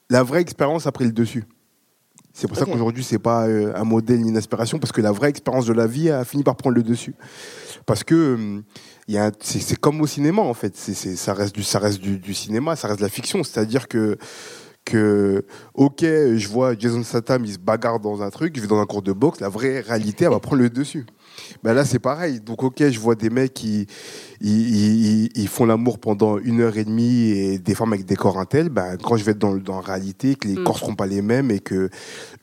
[0.08, 1.44] la vraie expérience a pris le dessus.
[2.32, 5.12] C'est pour ça qu'aujourd'hui, c'est pas euh, un modèle ni une inspiration, parce que la
[5.12, 7.14] vraie expérience de la vie a fini par prendre le dessus.
[7.86, 8.62] Parce que
[9.10, 10.76] euh, c'est comme au cinéma, en fait.
[10.76, 13.42] Ça reste, du, ça reste du, du cinéma, ça reste de la fiction.
[13.42, 14.16] C'est-à-dire que,
[14.84, 18.80] que, ok, je vois Jason Statham, il se bagarre dans un truc, il va dans
[18.80, 21.06] un cours de boxe, la vraie réalité, elle va prendre le dessus.
[21.62, 22.40] Ben là, c'est pareil.
[22.40, 23.86] Donc, ok, je vois des mecs qui
[24.40, 28.06] ils, ils- ils- ils font l'amour pendant une heure et demie et des femmes avec
[28.06, 28.68] des corps intels.
[28.70, 30.64] Ben, quand je vais être dans, dans la réalité, que les Mm.
[30.64, 31.90] corps seront pas les mêmes et que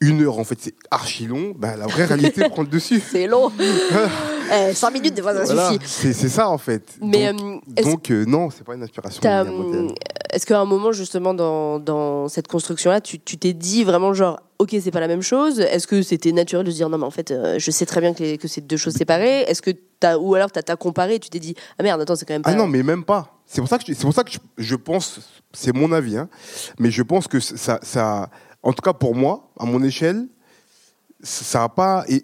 [0.01, 3.01] une heure, en fait, c'est archi long, ben, la vraie réalité prend le dessus.
[3.11, 3.51] C'est long.
[4.49, 5.71] Eh, 5 minutes, des fois, ça Voilà.
[5.73, 6.13] suffit.
[6.13, 6.81] C'est ça, en fait.
[7.01, 9.21] Mais donc, euh, donc, euh, non, c'est pas une inspiration.
[9.29, 9.91] Hum,
[10.31, 14.39] Est-ce qu'à un moment, justement, dans, dans cette construction-là, tu tu t'es dit vraiment genre,
[14.59, 17.05] ok, c'est pas la même chose Est-ce que c'était naturel de se dire, non, mais
[17.05, 19.61] en fait, euh, je sais très bien que, les- que c'est deux choses séparées Est-ce
[19.61, 22.25] que t'as, ou alors t'as t'as comparé et tu t'es dit, ah merde, attends, c'est
[22.25, 22.51] quand même pas.
[22.51, 23.33] Ah non, mais même pas.
[23.45, 25.19] C'est pour ça que je, c'est pour ça que je, je pense,
[25.53, 26.27] c'est mon avis, hein,
[26.79, 28.29] mais je pense que ça, ça,
[28.63, 30.27] en tout cas pour moi, à mon échelle,
[31.21, 32.03] ça n'a pas.
[32.09, 32.23] Et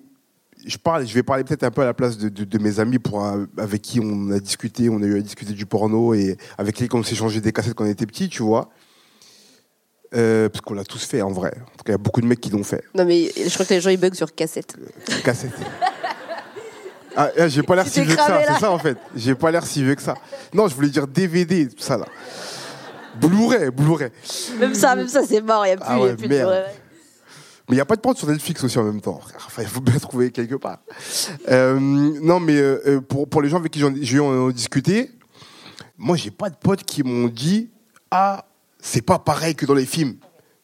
[0.66, 2.80] je parle, je vais parler peut-être un peu à la place de, de- de mes
[2.80, 6.14] amis pour euh, avec qui on a discuté, on a eu à discuter du porno
[6.14, 8.70] et avec qui on s'est changé des cassettes quand on était petits, tu vois.
[10.16, 11.54] Euh, parce qu'on l'a tous fait en vrai.
[11.58, 12.84] En tout cas, il y a beaucoup de mecs qui l'ont fait.
[12.94, 14.76] Non, mais je crois que les gens ils bug sur cassette.
[15.24, 15.52] Cassette.
[17.16, 18.98] Ah, j'ai pas l'air si vieux que ça, c'est ça en fait.
[19.16, 20.16] J'ai pas l'air si vieux que ça.
[20.54, 22.06] Non, je voulais dire DVD, tout ça là.
[23.22, 24.10] Blu-ray, Blu-ray.
[24.60, 26.28] Même ça, même ça, c'est mort, il n'y a plus, Ah y a ouais, plus
[26.28, 26.64] de- ouais.
[27.70, 29.20] Mais il n'y a pas de porte sur Netflix aussi en même temps.
[29.36, 30.80] Enfin, il faut bien trouver quelque part.
[31.50, 34.20] Euh, non, mais euh, euh, pour, pour les gens avec qui j'ai
[34.52, 35.12] discuté,
[35.98, 37.70] moi, j'ai pas de potes qui m'ont dit
[38.12, 38.44] Ah,
[38.84, 40.18] c'est pas pareil que dans les films.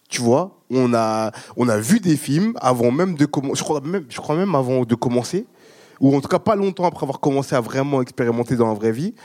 [0.09, 1.31] Tu vois, on a,
[1.77, 3.59] vu des films avant même de commencer.
[4.09, 5.45] Je crois même, avant de commencer,
[5.99, 8.91] ou en tout cas pas longtemps après avoir commencé à vraiment expérimenter dans la vraie
[8.91, 9.15] vie.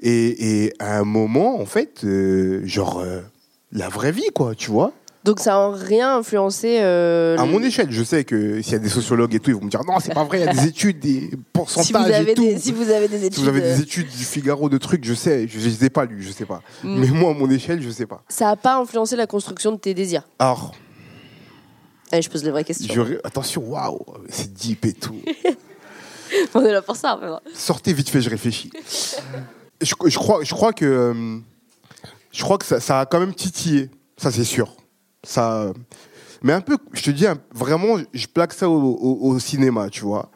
[0.00, 3.20] Et, et à un moment, en fait, euh, genre, euh,
[3.72, 4.92] la vraie vie, quoi, tu vois.
[5.24, 6.78] Donc ça a rien influencé.
[6.80, 9.56] euh, À mon échelle, je sais que s'il y a des sociologues et tout, ils
[9.56, 11.92] vont me dire non, c'est pas vrai, il y a des études, des pourcentages si
[11.92, 12.42] vous, avez et tout.
[12.44, 13.34] des, si vous avez des études.
[13.34, 15.90] Si vous avez des études du Figaro, de trucs, je sais, je, je les ai
[15.90, 16.62] pas lues, je sais pas.
[16.84, 16.98] Mm.
[17.00, 18.22] Mais moi, à mon échelle, je sais pas.
[18.28, 20.22] Ça n'a pas influencé la construction de tes désirs.
[20.38, 20.74] Alors,
[22.10, 22.94] Allez, je pose les vraies questions.
[22.94, 23.98] je attention, waouh,
[24.30, 25.20] c'est deep et tout.
[26.54, 27.40] On est là pour ça, vraiment.
[27.52, 28.70] Sortez vite fait, je réfléchis.
[29.82, 31.38] Je, je crois, je crois que, euh,
[32.32, 34.74] je crois que ça, ça a quand même titillé, ça c'est sûr.
[35.24, 35.72] Ça,
[36.42, 40.30] mais un peu, je te dis, vraiment, je plaque ça au, cinéma, tu vois.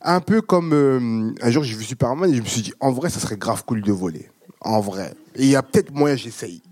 [0.00, 2.92] Un peu comme euh, un jour j'ai vu Superman et je me suis dit, en
[2.92, 4.30] vrai, ça serait grave cool de voler.
[4.60, 5.14] En vrai.
[5.36, 6.62] Il y a peut-être moyen, j'essaye.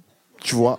[0.41, 0.79] Tu vois?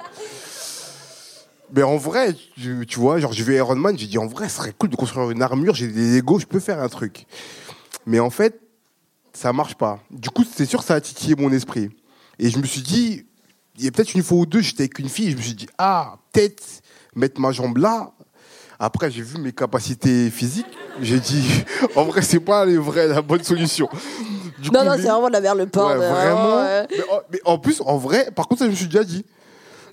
[1.74, 4.50] Mais en vrai, tu, tu vois, genre j'ai vu Iron Man, j'ai dit en vrai,
[4.50, 7.26] ça serait cool de construire une armure, j'ai des Lego, je peux faire un truc.
[8.06, 8.60] Mais en fait,
[9.34, 10.00] ça marche pas.
[10.10, 11.90] Du coup, c'est sûr, ça a titillé mon esprit.
[12.40, 13.26] Et je me suis dit,
[13.78, 15.42] il y a peut-être une fois ou deux, j'étais avec une fille, et je me
[15.42, 16.64] suis dit, ah, peut-être
[17.16, 18.12] mettre ma jambe là.
[18.80, 20.66] Après, j'ai vu mes capacités physiques.
[21.02, 21.46] J'ai dit,
[21.96, 23.88] en vrai, c'est pas les vrais, la bonne solution.
[24.60, 25.64] Du Non, coup, non, c'est vraiment de la merde, le.
[25.66, 26.56] Ouais, vraiment.
[26.58, 26.88] ouais.
[26.90, 29.26] Mais, en, mais en plus, en vrai, par contre, ça, je me suis déjà dit.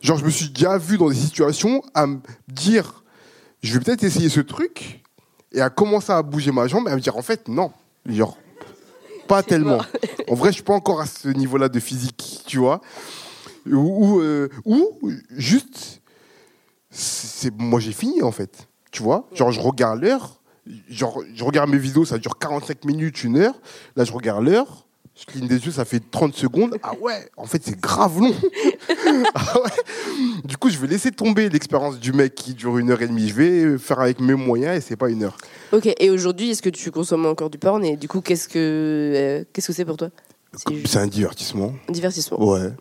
[0.00, 3.02] Genre, je me suis déjà vu dans des situations à me dire,
[3.62, 5.02] je vais peut-être essayer ce truc,
[5.52, 7.72] et à commencer à bouger ma jambe, et à me dire, en fait, non.
[8.06, 8.38] Genre,
[9.26, 9.80] pas tellement.
[10.28, 12.80] En vrai, je suis pas encore à ce niveau-là de physique, tu vois.
[13.72, 14.98] Ou, euh, ou
[15.30, 16.00] juste,
[16.90, 18.68] c'est moi j'ai fini en fait.
[18.90, 19.28] Tu vois?
[19.34, 20.40] Genre, je regarde l'heure,
[20.88, 23.54] genre, je regarde mes vidéos, ça dure 45 minutes, une heure.
[23.96, 24.86] Là, je regarde l'heure,
[25.18, 26.76] je cligne des yeux, ça fait 30 secondes.
[26.82, 28.34] Ah ouais, en fait, c'est grave long.
[29.34, 29.54] ah.
[30.44, 33.28] Du coup, je vais laisser tomber l'expérience du mec qui dure une heure et demie.
[33.28, 35.36] Je vais faire avec mes moyens et c'est pas une heure.
[35.72, 37.84] Ok, et aujourd'hui, est-ce que tu consommes encore du porn?
[37.84, 38.58] Et du coup, qu'est-ce que
[39.14, 40.10] euh, qu'est-ce que c'est pour toi?
[40.86, 41.74] C'est un divertissement.
[41.88, 42.42] un divertissement.
[42.42, 42.72] Ouais.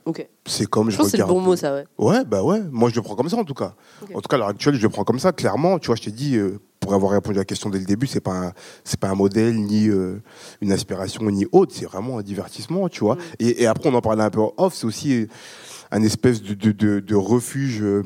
[0.45, 1.39] C'est comme je, Je pense que c'est le regarde.
[1.39, 1.85] bon mot, ça, ouais.
[1.97, 2.61] Ouais, bah ouais.
[2.71, 3.75] Moi, je le prends comme ça, en tout cas.
[4.13, 5.33] En tout cas, à l'heure actuelle, je le prends comme ça.
[5.33, 7.85] Clairement, tu vois, je t'ai dit, euh, pour avoir répondu à la question dès le
[7.85, 8.53] début, c'est pas
[8.85, 10.21] c'est pas un modèle, ni euh,
[10.61, 11.73] une inspiration, ni autre.
[11.75, 13.15] C'est vraiment un divertissement, tu vois.
[13.15, 13.19] Mm.
[13.39, 14.73] Et, et après, on en parlait un peu off.
[14.73, 15.27] C'est aussi
[15.91, 18.01] un espèce de, de, de, de refuge, euh,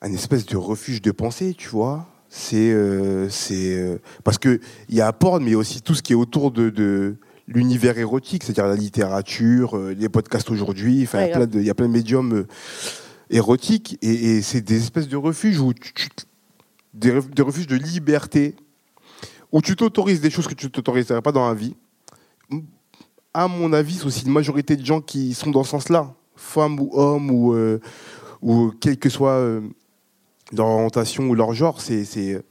[0.00, 2.06] un espèce de refuge de pensée, tu vois.
[2.28, 4.58] C'est, euh, c'est euh, parce que
[4.88, 6.70] il y a porn, mais il y a aussi tout ce qui est autour de,
[6.70, 7.16] de
[7.52, 11.02] l'univers érotique, c'est-à-dire la littérature, euh, les podcasts aujourd'hui.
[11.04, 12.32] Enfin, il y a Ouais, plein de- il y a plein de médiums.
[12.34, 12.46] euh,
[13.30, 16.06] érotiques et, et c'est des espèces de refuges où tu, tu-
[16.92, 18.54] des, ref- des refuges de liberté
[19.50, 21.74] où tu t'autorises des choses que tu ne t'autoriserais pas dans la vie.
[23.34, 26.78] À mon avis, c'est aussi une majorité de gens qui sont dans ce sens-là, femmes
[26.78, 27.80] ou hommes ou, euh,
[28.42, 29.62] ou quelle que soit euh,
[30.54, 31.80] leur orientation ou leur genre.
[31.80, 32.42] C'est c'est-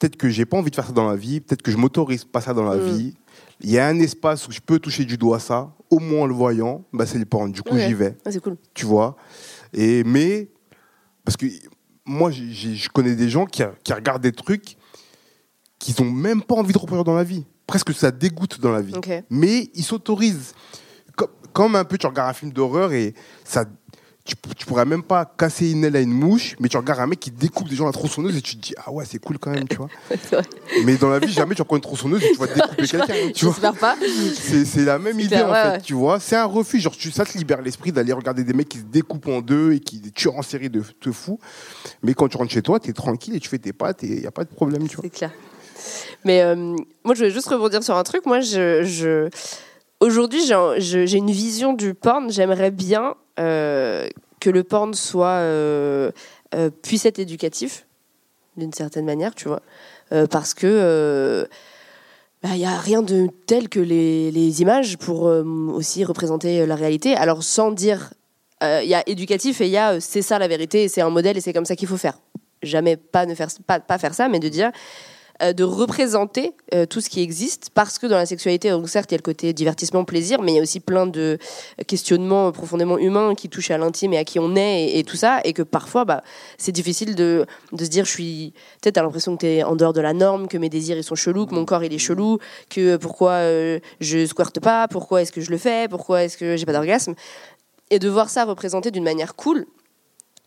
[0.00, 2.24] peut-être que j'ai pas envie de faire ça dans la vie, peut-être que je m'autorise
[2.24, 2.80] pas ça dans la Mm.
[2.96, 3.14] vie.
[3.62, 6.26] Il y a un espace où je peux toucher du doigt ça, au moins en
[6.26, 7.50] le voyant, bah c'est le porn.
[7.52, 7.86] Du coup, Ouais.
[7.86, 8.56] j'y vais Ah, c'est cool.
[8.74, 9.16] tu vois.
[9.72, 10.48] Et mais
[11.24, 11.46] parce que
[12.06, 14.76] moi, je connais des gens qui, qui regardent des trucs
[15.78, 17.44] qu'ils ont même pas envie de reproduire dans la vie.
[17.66, 18.94] Presque ça dégoûte dans la vie.
[19.30, 20.54] Mais ils s'autorisent.
[21.16, 23.64] Comme, comme un peu, tu regardes un film d'horreur et ça.
[24.30, 27.08] Tu, tu pourrais même pas casser une aile à une mouche, mais tu regardes un
[27.08, 29.18] mec qui découpe des gens à la tronçonneuse et tu te dis ah ouais c'est
[29.18, 29.88] cool quand même tu vois.
[30.84, 33.46] Mais dans la vie jamais tu reprends une tronçonneuse et tu vas découper quelqu'un tu
[33.46, 33.72] vois.
[33.72, 33.96] Pas.
[34.34, 35.80] C'est c'est la même idée clair, en ouais, fait, ouais.
[35.80, 36.20] tu vois.
[36.20, 38.84] C'est un refuge, genre tu, ça te libère l'esprit d'aller regarder des mecs qui se
[38.84, 41.40] découpent en deux et qui tuent en série de te fous.
[42.04, 44.22] Mais quand tu rentres chez toi, t'es tranquille et tu fais tes pâtes et il
[44.22, 45.04] y a pas de problème, tu vois.
[45.04, 45.32] C'est clair.
[46.24, 46.54] Mais euh,
[47.04, 48.26] moi, je voulais juste rebondir sur un truc.
[48.26, 49.28] Moi, je, je...
[50.00, 50.40] aujourd'hui,
[50.78, 52.30] j'ai une vision du porn.
[52.30, 54.08] J'aimerais bien euh,
[54.40, 56.10] que le porn soit euh,
[56.54, 57.86] euh, puisse être éducatif
[58.56, 59.62] d'une certaine manière, tu vois,
[60.12, 61.48] Euh, parce que
[62.42, 67.14] bah, il y a rien de tel que les, images pour aussi représenter la réalité.
[67.14, 68.12] Alors sans dire,
[68.62, 71.36] il y a éducatif et il y a c'est ça la vérité, c'est un modèle
[71.36, 72.18] et c'est comme ça qu'il faut faire.
[72.62, 74.72] Jamais pas ne faire pas, pas faire ça, mais de dire
[75.42, 79.10] euh, de représenter euh, tout ce qui existe parce que dans la sexualité, donc certes,
[79.10, 81.38] il y a le côté divertissement, plaisir, mais il y a aussi plein de
[81.86, 85.40] questionnements profondément humains qui touchent à l'intime et à qui on est et, tout ça,
[85.44, 86.22] et que parfois, bah,
[86.58, 89.92] c'est difficile de, de se dire, je suis, peut-être t'as l'impression que t'es en dehors
[89.92, 92.38] de la norme, que mes désirs ils sont chelous, que mon corps il est chelou,
[92.68, 96.56] que pourquoi euh, je squirte pas, pourquoi est-ce que je le fais, pourquoi est-ce que
[96.56, 97.14] j'ai pas d'orgasme,
[97.90, 99.66] et de voir ça représenté d'une manière cool,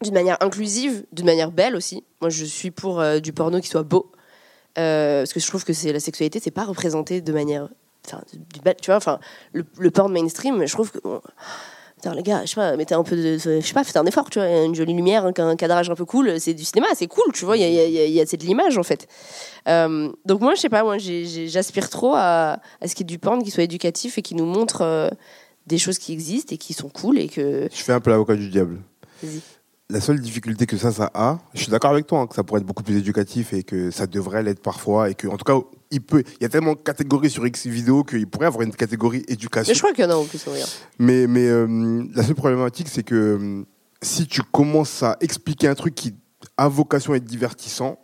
[0.01, 2.03] d'une manière inclusive, d'une manière belle aussi.
[2.21, 4.12] Moi, je suis pour euh, du porno qui soit beau.
[4.78, 7.70] Euh, parce que je trouve que c'est la sexualité, c'est pas représenté de manière,
[8.08, 8.40] enfin, du
[8.82, 9.20] tu vois, enfin,
[9.52, 11.22] le, le porn mainstream, je trouve que, bon,
[11.96, 14.06] putain, les gars, je sais pas, mettez un peu de, je sais pas, faites un
[14.08, 16.88] effort, tu vois, une jolie lumière, un, un cadrage un peu cool, c'est du cinéma,
[16.96, 19.08] c'est cool, tu vois, il y a, y a- y c'est de l'image en fait.
[19.68, 23.14] Euh, donc moi, je sais pas, moi, j'aspire trop à, à ce qu'il y ait
[23.14, 25.10] du porn qui soit éducatif et qui nous montre euh,
[25.68, 27.70] des choses qui existent et qui sont cool et que.
[27.72, 28.80] Je fais un peu l'avocat du diable.
[29.22, 29.40] Vas-y.
[29.89, 32.43] La seule difficulté que ça, ça a, je suis d'accord avec toi, hein, que ça
[32.43, 35.43] pourrait être beaucoup plus éducatif et que ça devrait l'être parfois et que, en tout
[35.43, 35.60] cas,
[35.91, 38.74] il peut, il y a tellement de catégories sur X vidéo qu'il pourrait avoir une
[38.74, 39.69] catégorie éducation.
[39.69, 40.69] Mais je crois qu'il y en a en plus, regarde.
[41.00, 43.65] Mais, mais euh, la seule problématique, c'est que euh,
[44.02, 46.15] si tu commences à expliquer un truc qui
[46.58, 48.00] a vocation à être divertissant,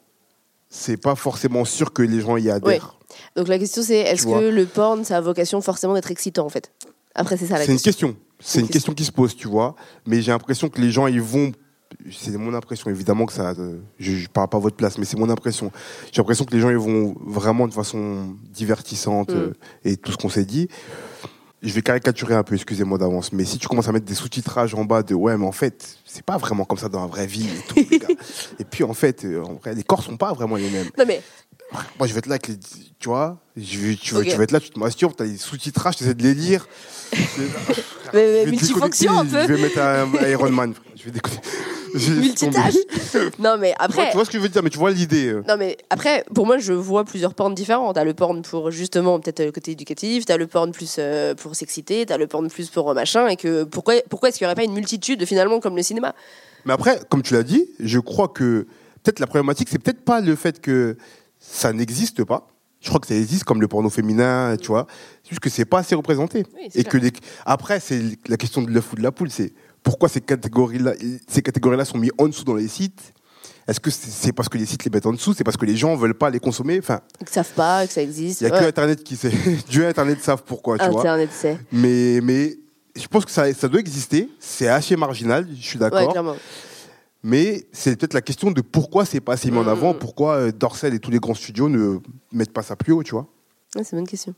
[0.67, 2.99] c'est pas forcément sûr que les gens y adhèrent.
[3.35, 6.49] Donc la question c'est est-ce que le porn ça a vocation forcément d'être excitant en
[6.49, 6.71] fait?
[7.15, 8.09] Après c'est ça la C'est une question.
[8.09, 8.25] question.
[8.39, 9.75] C'est une question qui se pose, tu vois.
[10.05, 11.51] Mais j'ai l'impression que les gens, ils vont.
[12.11, 13.49] C'est mon impression, évidemment que ça.
[13.57, 15.71] euh, Je, je parle pas à votre place, mais c'est mon impression.
[16.11, 19.35] J'ai l'impression que les gens, ils vont vraiment de façon divertissante Mm.
[19.37, 19.53] euh,
[19.85, 20.67] et tout ce qu'on s'est dit.
[21.61, 24.73] Je vais caricaturer un peu, excusez-moi d'avance, mais si tu commences à mettre des sous-titrages
[24.75, 27.27] en bas de ouais, mais en fait, c'est pas vraiment comme ça dans la vraie
[27.27, 28.07] vie et tout, les gars.
[28.59, 30.89] Et puis en fait, euh, en vrai, les corps sont pas vraiment les mêmes.
[30.97, 31.21] Non mais
[31.97, 32.57] Moi, je vais être là avec les.
[32.99, 34.27] Tu vois je vais, tu, vas- Ok.
[34.27, 36.65] tu vas être là, tu te masturbes, t'as les sous-titrages, tu essaies de les lire.
[37.11, 37.17] mais-
[38.13, 39.53] mais Je vais multifonction un déconnecter, peu.
[39.53, 39.79] Je vais mettre
[40.23, 40.73] un Iron Man.
[40.95, 41.37] Je vais déconner.
[42.09, 42.73] Multitâche.
[43.39, 45.27] Non mais Ouais, après tu vois ce que je veux dire, mais tu vois l'idée.
[45.27, 45.43] euh.
[45.47, 47.93] Non mais après, pour moi, je vois plusieurs porns différents.
[47.93, 51.55] T'as le porn pour justement peut-être le côté éducatif, t'as le porn plus euh, pour
[51.55, 54.47] s'exciter, t'as le porn plus pour euh, machin, et que pourquoi, pourquoi est-ce qu'il y
[54.47, 56.13] aurait pas une multitude finalement comme le cinéma?
[56.65, 58.67] Mais après, comme tu l'as dit, je crois que
[59.03, 60.97] peut-être la problématique, c'est peut-être pas le fait que
[61.39, 62.47] ça n'existe pas.
[62.81, 64.87] Je crois que ça existe comme le porno féminin, tu vois.
[65.23, 66.45] C'est juste que c'est pas assez représenté.
[66.55, 67.11] Oui, Et que les...
[67.45, 69.29] après, c'est la question de l'œuf ou de la poule.
[69.29, 69.51] C'est
[69.83, 70.93] pourquoi ces catégories-là,
[71.27, 73.13] ces catégories-là sont mises en dessous dans les sites?
[73.67, 75.33] Est-ce que c'est parce que les sites les mettent en dessous?
[75.33, 76.79] C'est parce que les gens veulent pas les consommer?
[76.79, 78.41] Enfin, Ils savent pas que ça existe.
[78.41, 78.61] il y a Ouais.
[78.61, 79.31] que Internet qui sait.
[79.69, 81.01] Dieu et Internet savent pourquoi, tu vois.
[81.01, 81.59] Internet c'est.
[81.71, 82.57] Mais, mais
[82.95, 84.27] je pense que ça, ça doit exister.
[84.39, 86.35] C'est assez marginal, je suis d'accord.
[87.21, 89.69] mais c'est peut-être la question de pourquoi c'est pas assez mis en Mm.
[89.69, 91.99] avant, pourquoi euh, Dorsel et tous les grands studios ne
[92.31, 93.27] mettent pas ça plus haut, tu vois.
[93.75, 94.33] Ouais, c'est une bonne question.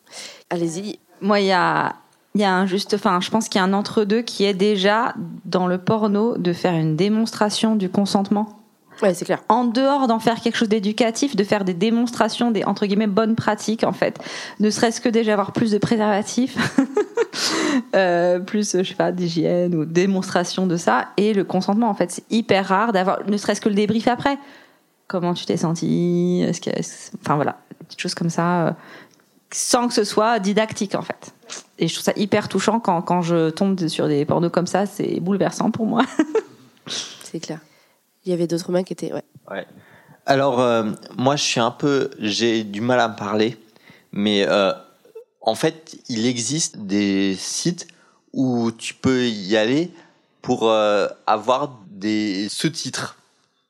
[0.50, 1.00] Allez-y.
[1.22, 1.96] Moi, il y a,
[2.36, 4.54] il y a un juste, enfin, je pense qu'il y a un entre-deux qui est
[4.54, 5.14] déjà
[5.46, 8.58] dans le porno de faire une démonstration du consentement.
[9.02, 9.40] Ouais, c'est clair.
[9.50, 13.36] En dehors d'en faire quelque chose d'éducatif, de faire des démonstrations, des entre guillemets bonnes
[13.36, 14.20] pratiques en fait.
[14.60, 16.56] Ne serait-ce que déjà avoir plus de préservatifs,
[17.96, 22.12] euh, plus je sais pas d'hygiène ou démonstration de ça et le consentement en fait
[22.12, 24.38] c'est hyper rare d'avoir ne serait-ce que le débrief après.
[25.08, 26.42] Comment tu t'es senti?
[26.48, 28.72] Est-ce que, est-ce- enfin voilà, des petites choses comme ça, euh,
[29.52, 31.34] sans que ce soit didactique en fait.
[31.80, 34.86] Et je trouve ça hyper touchant quand, quand je tombe sur des pornos comme ça,
[34.86, 36.06] c'est bouleversant pour moi.
[37.24, 37.60] C'est clair.
[38.26, 39.14] Il y avait d'autres mains qui étaient.
[39.14, 39.24] Ouais.
[39.50, 39.66] Ouais.
[40.26, 42.12] Alors, euh, moi, je suis un peu.
[42.20, 43.58] J'ai du mal à me parler,
[44.12, 44.74] mais euh,
[45.42, 47.88] en fait, il existe des sites
[48.34, 49.92] où tu peux y aller
[50.42, 53.18] pour euh, avoir des sous-titres,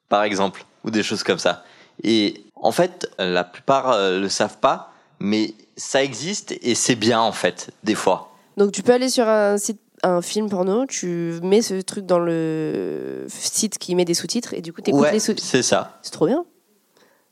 [0.09, 1.63] par exemple, ou des choses comme ça.
[2.03, 4.90] Et en fait, la plupart euh, le savent pas,
[5.21, 8.33] mais ça existe et c'est bien en fait, des fois.
[8.57, 12.19] Donc tu peux aller sur un site, un film porno, tu mets ce truc dans
[12.19, 15.47] le site qui met des sous-titres et du coup t'écoutes Ouais, les sous-titres.
[15.47, 15.99] c'est ça.
[16.01, 16.43] C'est trop bien.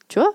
[0.08, 0.32] Tu vois?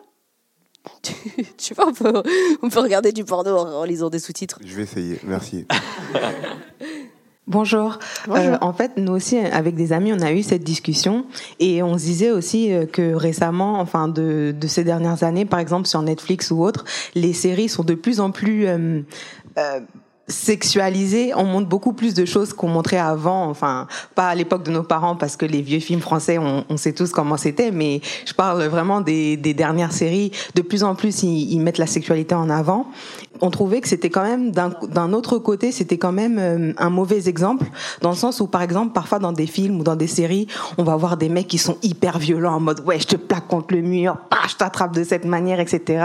[1.57, 2.23] Tu vois, on peut,
[2.63, 4.59] on peut regarder du porno en, en lisant des sous-titres.
[4.65, 5.67] Je vais essayer, merci.
[7.47, 7.99] Bonjour.
[8.31, 11.27] Euh, en fait, nous aussi, avec des amis, on a eu cette discussion
[11.61, 15.59] et on se disait aussi euh, que récemment, enfin de, de ces dernières années, par
[15.59, 19.03] exemple sur Netflix ou autre, les séries sont de plus en plus euh,
[19.59, 19.81] euh,
[20.27, 21.35] sexualisées.
[21.37, 23.45] On montre beaucoup plus de choses qu'on montrait avant.
[23.51, 26.79] Enfin, pas à l'époque de nos parents parce que les vieux films français, on, on
[26.79, 30.33] sait tous comment c'était, mais je parle vraiment des, des dernières séries.
[30.55, 32.87] De plus en plus, ils, ils mettent la sexualité en avant.
[33.41, 37.29] On trouvait que c'était quand même d'un autre côté, c'était quand même euh, un mauvais
[37.29, 37.67] exemple
[38.01, 40.47] dans le sens où par exemple parfois dans des films ou dans des séries,
[40.79, 43.49] on va voir des mecs qui sont hyper violents en mode ouais je te plaque
[43.49, 46.05] contre le mur, bah, je t'attrape de cette manière, etc.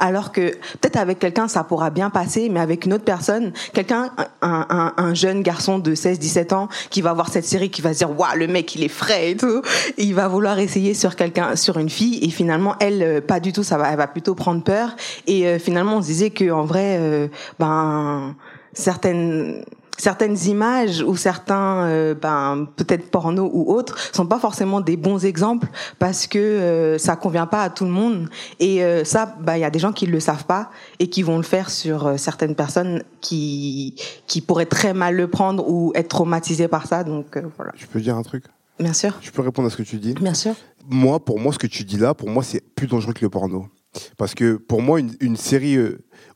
[0.00, 4.10] Alors que peut-être avec quelqu'un ça pourra bien passer, mais avec une autre personne, quelqu'un,
[4.40, 7.92] un, un, un jeune garçon de 16-17 ans qui va voir cette série, qui va
[7.92, 9.62] se dire waouh le mec il est frais et tout,
[9.98, 13.52] il va vouloir essayer sur quelqu'un, sur une fille et finalement elle euh, pas du
[13.52, 16.50] tout, ça va, elle va plutôt prendre peur et euh, finalement on se disait que
[16.62, 18.34] en vrai euh, ben
[18.72, 19.64] certaines
[19.98, 25.24] certaines images ou certains euh, ben peut-être porno ou autres sont pas forcément des bons
[25.24, 28.28] exemples parce que euh, ça convient pas à tout le monde.
[28.58, 31.22] Et euh, ça bah il y a des gens qui le savent pas et qui
[31.22, 33.94] vont le faire sur certaines personnes qui
[34.26, 37.04] qui pourraient très mal le prendre ou être traumatisées par ça.
[37.04, 37.72] Donc voilà.
[37.76, 38.44] Je peux dire un truc?
[38.80, 39.12] Bien sûr.
[39.20, 40.14] Je peux répondre à ce que tu dis?
[40.14, 40.54] Bien sûr.
[40.88, 43.30] Moi, pour moi, ce que tu dis là, pour moi, c'est plus dangereux que le
[43.30, 43.68] porno.
[44.16, 45.76] Parce que pour moi, une, une série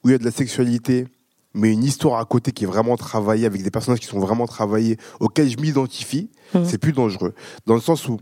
[0.06, 1.08] où il y a de la sexualité,
[1.52, 4.46] mais une histoire à côté qui est vraiment travaillée, avec des personnages qui sont vraiment
[4.46, 6.64] travaillés, auxquels je m'identifie, Mhm.
[6.64, 7.34] c'est plus dangereux.
[7.66, 8.18] Dans le sens où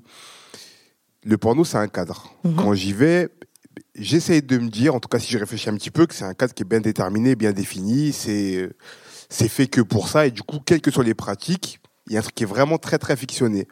[1.24, 2.32] le porno, c'est un cadre.
[2.44, 2.54] Mhm.
[2.56, 3.28] Quand j'y vais,
[3.94, 6.24] j'essaye de me dire, en tout cas si je réfléchis un petit peu, que c'est
[6.24, 8.70] un cadre qui est bien déterminé, bien défini, c'est
[9.28, 12.16] c'est fait que pour ça, et du coup, quelles que soient les pratiques, il y
[12.16, 13.66] a un truc qui est vraiment très très fictionné.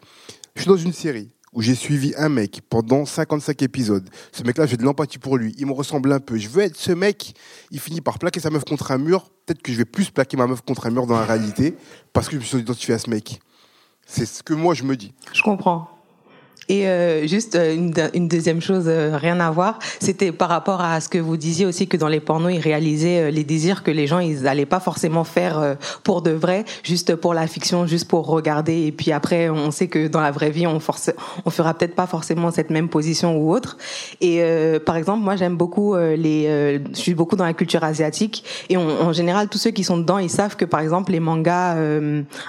[0.55, 4.09] Je suis dans une série où j'ai suivi un mec pendant 55 épisodes.
[4.31, 5.55] Ce mec-là, j'ai de l'empathie pour lui.
[5.57, 6.37] Il me ressemble un peu.
[6.37, 7.33] Je veux être ce mec.
[7.71, 9.29] Il finit par plaquer sa meuf contre un mur.
[9.45, 11.75] Peut-être que je vais plus plaquer ma meuf contre un mur dans la réalité
[12.11, 13.39] parce que je me suis identifié à ce mec.
[14.05, 15.13] C'est ce que moi je me dis.
[15.33, 15.92] Je comprends.
[16.69, 20.81] Et euh, juste euh, une, une deuxième chose, euh, rien à voir, c'était par rapport
[20.81, 23.83] à ce que vous disiez aussi que dans les pornos, ils réalisaient euh, les désirs
[23.83, 27.47] que les gens, ils allaient pas forcément faire euh, pour de vrai, juste pour la
[27.47, 28.85] fiction, juste pour regarder.
[28.85, 31.11] Et puis après, on sait que dans la vraie vie, on force,
[31.45, 33.77] on fera peut-être pas forcément cette même position ou autre.
[34.21, 34.41] Et
[34.85, 38.43] par exemple, moi, j'aime beaucoup les, je suis beaucoup dans la culture asiatique.
[38.69, 41.19] Et on- en général, tous ceux qui sont dedans, ils savent que par exemple, les
[41.19, 41.75] mangas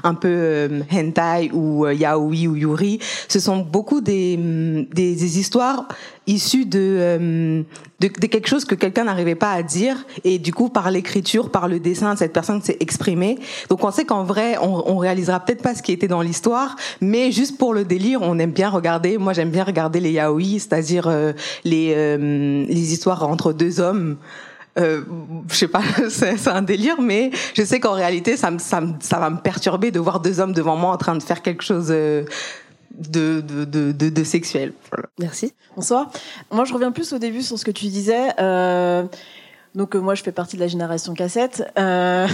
[0.05, 2.99] un peu hentai ou yaoi ou yuri,
[3.29, 5.89] ce sont beaucoup des, des, des histoires
[6.27, 7.63] issues de, euh,
[8.01, 11.51] de, de quelque chose que quelqu'un n'arrivait pas à dire et du coup par l'écriture,
[11.51, 13.39] par le dessin, cette personne s'est exprimée.
[13.69, 16.77] Donc on sait qu'en vrai, on, on réalisera peut-être pas ce qui était dans l'histoire,
[17.01, 19.19] mais juste pour le délire, on aime bien regarder.
[19.19, 21.33] Moi, j'aime bien regarder les yaoi, c'est-à-dire euh,
[21.65, 24.17] les euh, les histoires entre deux hommes.
[24.77, 25.03] Euh,
[25.49, 29.31] je sais pas, c'est un délire, mais je sais qu'en réalité, ça, ça, ça va
[29.31, 32.25] me perturber de voir deux hommes devant moi en train de faire quelque chose euh,
[32.95, 34.73] de, de, de, de, sexuel.
[34.91, 35.09] Voilà.
[35.19, 35.53] Merci.
[35.77, 36.11] Bonsoir.
[36.51, 38.29] Moi, je reviens plus au début sur ce que tu disais.
[38.39, 39.05] Euh,
[39.75, 41.65] donc, euh, moi, je fais partie de la génération cassette.
[41.79, 42.27] Euh,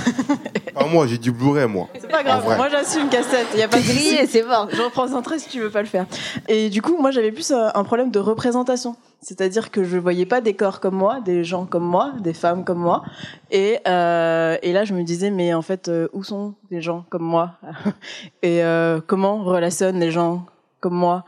[0.74, 1.88] Pas moi, j'ai du Blu-ray, moi.
[1.98, 2.44] c'est pas grave.
[2.56, 3.46] Moi, j'assume cassette.
[3.54, 4.68] Il y a pas de grillé, c'est mort.
[4.72, 6.06] Je représenterai si tu veux pas le faire.
[6.48, 8.96] Et du coup, moi, j'avais plus euh, un problème de représentation.
[9.22, 12.64] C'est-à-dire que je voyais pas des corps comme moi, des gens comme moi, des femmes
[12.64, 13.02] comme moi.
[13.50, 17.04] Et, euh, et là, je me disais, mais en fait, euh, où sont des gens
[17.10, 17.52] comme moi?
[18.42, 20.46] Et euh, comment relationnent les gens
[20.80, 21.24] comme moi?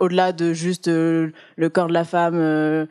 [0.00, 2.86] Au-delà de juste euh, le corps de la femme, euh,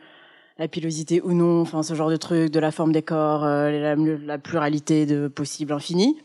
[0.58, 3.70] la pilosité ou non, enfin ce genre de truc, de la forme des corps, euh,
[3.70, 6.16] la, la pluralité de possibles infinis.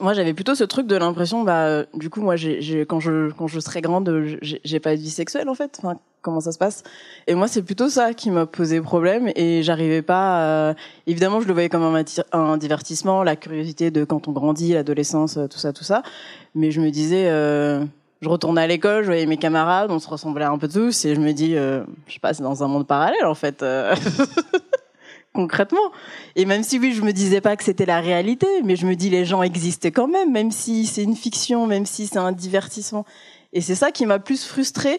[0.00, 3.30] Moi j'avais plutôt ce truc de l'impression bah euh, du coup moi j'ai quand je
[3.30, 5.78] quand je serai grande euh, j'ai pas de vie sexuelle en fait.
[5.78, 6.82] Enfin comment ça se passe?
[7.28, 10.74] Et moi c'est plutôt ça qui m'a posé problème et j'arrivais pas
[11.06, 15.38] évidemment je le voyais comme un, un divertissement la curiosité de quand on grandit l'adolescence
[15.48, 16.02] tout ça tout ça.
[16.56, 17.84] Mais je me disais euh,
[18.22, 21.14] je retournais à l'école je voyais mes camarades on se ressemblait un peu tous et
[21.14, 23.94] je me dis euh, je sais pas c'est dans un monde parallèle en fait euh.
[25.36, 25.92] concrètement.
[26.34, 28.96] Et même si oui, je me disais pas que c'était la réalité, mais je me
[28.96, 32.32] dis les gens existaient quand même, même si c'est une fiction, même si c'est un
[32.32, 33.04] divertissement.
[33.52, 34.98] Et c'est ça qui m'a plus frustrée.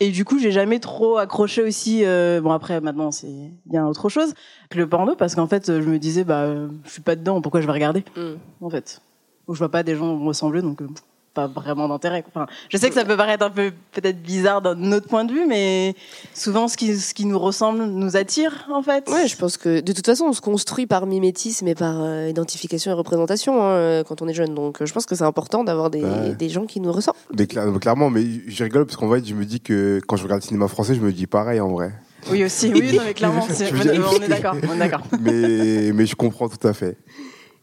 [0.00, 2.00] Et du coup, j'ai jamais trop accroché aussi.
[2.04, 4.34] euh, bon, après, maintenant, c'est bien autre chose
[4.70, 7.40] que le porno, parce qu'en fait, je me disais, bah, euh, je suis pas dedans,
[7.40, 8.34] pourquoi je vais regarder Mm.
[8.62, 9.00] En fait,
[9.46, 10.88] Ou je vois pas des gens me ressembler, donc euh,
[11.34, 12.24] pas vraiment d'intérêt.
[12.28, 15.32] Enfin, je sais que ça peut paraître un peu peut-être bizarre d'un autre point de
[15.32, 15.94] vue, mais
[16.32, 19.08] souvent, ce qui, ce qui nous ressemble nous attire, en fait.
[19.10, 22.28] Ouais, je pense que de toute façon, on se construit par mimétisme et par euh,
[22.28, 24.54] identification et représentation hein, euh, quand on est jeune.
[24.54, 26.34] Donc, euh, je pense que c'est important d'avoir des, Ouais.
[26.34, 27.18] des gens qui nous ressemblent.
[27.36, 30.22] Mais cla- clairement, mais je rigole parce qu'en fait, je me dis que quand je
[30.22, 31.92] regarde le cinéma français, je me dis pareil en vrai.
[32.30, 32.70] Oui, aussi.
[32.72, 34.56] Oui, non, mais clairement, dire- on est d'accord.
[34.70, 35.02] On est d'accord.
[35.20, 36.96] mais, mais je comprends tout à fait.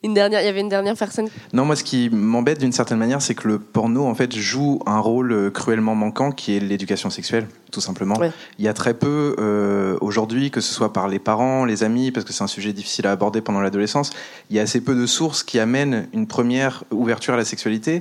[0.03, 1.29] Une dernière, il y avait une dernière personne.
[1.53, 4.79] Non, moi, ce qui m'embête d'une certaine manière, c'est que le porno, en fait, joue
[4.87, 8.17] un rôle euh, cruellement manquant, qui est l'éducation sexuelle, tout simplement.
[8.17, 8.31] Ouais.
[8.57, 12.09] Il y a très peu euh, aujourd'hui, que ce soit par les parents, les amis,
[12.09, 14.09] parce que c'est un sujet difficile à aborder pendant l'adolescence.
[14.49, 17.99] Il y a assez peu de sources qui amènent une première ouverture à la sexualité.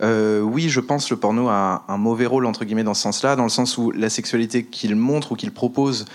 [0.00, 2.94] Euh, oui, je pense que le porno a un, un mauvais rôle entre guillemets dans
[2.94, 6.06] ce sens-là, dans le sens où la sexualité qu'il montre ou qu'il propose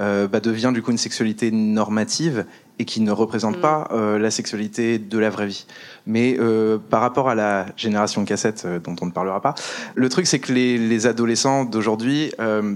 [0.00, 2.46] euh, bah, devient du coup une sexualité normative
[2.78, 3.60] et qui ne représente Mm.
[3.60, 5.66] pas euh, la sexualité de la vraie vie.
[6.06, 9.54] Mais euh, par rapport à la génération cassette euh, dont on ne parlera pas,
[9.94, 12.74] le truc c'est que les, les adolescents d'aujourd'hui, euh,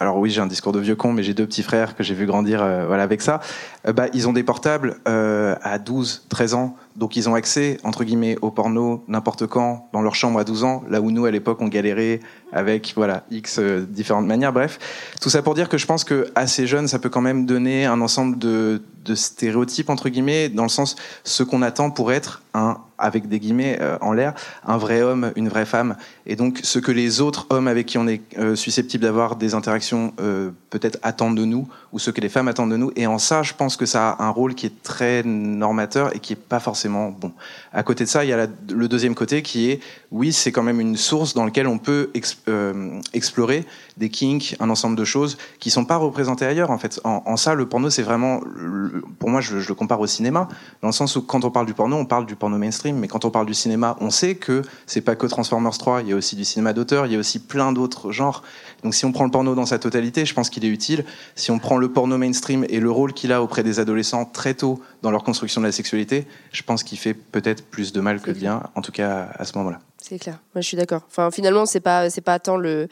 [0.00, 2.14] alors oui j'ai un discours de vieux con, mais j'ai deux petits frères que j'ai
[2.14, 3.40] vu grandir euh, voilà avec ça,
[3.86, 7.78] euh, bah, ils ont des portables euh, à 12, 13 ans, donc ils ont accès
[7.84, 11.24] entre guillemets au porno n'importe quand dans leur chambre à 12 ans, là où nous
[11.24, 12.20] à l'époque on galérait
[12.52, 14.52] avec voilà x euh, différentes manières.
[14.52, 14.78] Bref,
[15.20, 17.86] tout ça pour dire que je pense que assez jeune ça peut quand même donner
[17.86, 22.42] un ensemble de, de stéréotypes entre guillemets dans le sens ce qu'on attend pour être
[22.54, 24.34] un avec des guillemets euh, en l'air
[24.66, 25.96] un vrai homme, une vraie femme
[26.26, 29.54] et donc ce que les autres hommes avec qui on est euh, susceptible d'avoir des
[29.54, 33.06] interactions euh, peut-être attendent de nous ou ce que les femmes attendent de nous et
[33.06, 36.32] en ça je pense que ça a un rôle qui est très normateur et qui
[36.32, 37.32] est pas forcément bon.
[37.72, 39.80] À côté de ça, il y a le deuxième côté qui est
[40.10, 42.10] oui, c'est quand même une source dans laquelle on peut
[42.48, 43.64] euh, explorer
[43.98, 47.00] des kinks, un ensemble de choses qui sont pas représentées ailleurs en fait.
[47.04, 50.06] En, en ça, le porno c'est vraiment le- pour moi je, je le compare au
[50.06, 50.48] cinéma
[50.82, 53.08] dans le sens où quand on parle du porno, on parle du porno mainstream, mais
[53.08, 56.12] quand on parle du cinéma, on sait que c'est pas que Transformers 3, il y
[56.12, 58.42] a aussi du cinéma d'auteur, il y a aussi plein d'autres genres.
[58.84, 61.04] Donc si on prend le porno dans sa totalité, je pense qu'il est utile.
[61.34, 64.54] Si on prend le porno mainstream et le rôle qu'il a auprès des adolescents très
[64.54, 68.20] tôt dans leur construction de la sexualité, je pense qu'il fait peut-être plus de mal
[68.20, 69.80] que de bien, en tout cas à ce moment-là.
[70.00, 70.38] C'est clair.
[70.54, 71.02] Moi, je suis d'accord.
[71.08, 72.88] Enfin, finalement, c'est pas, c'est pas tant le,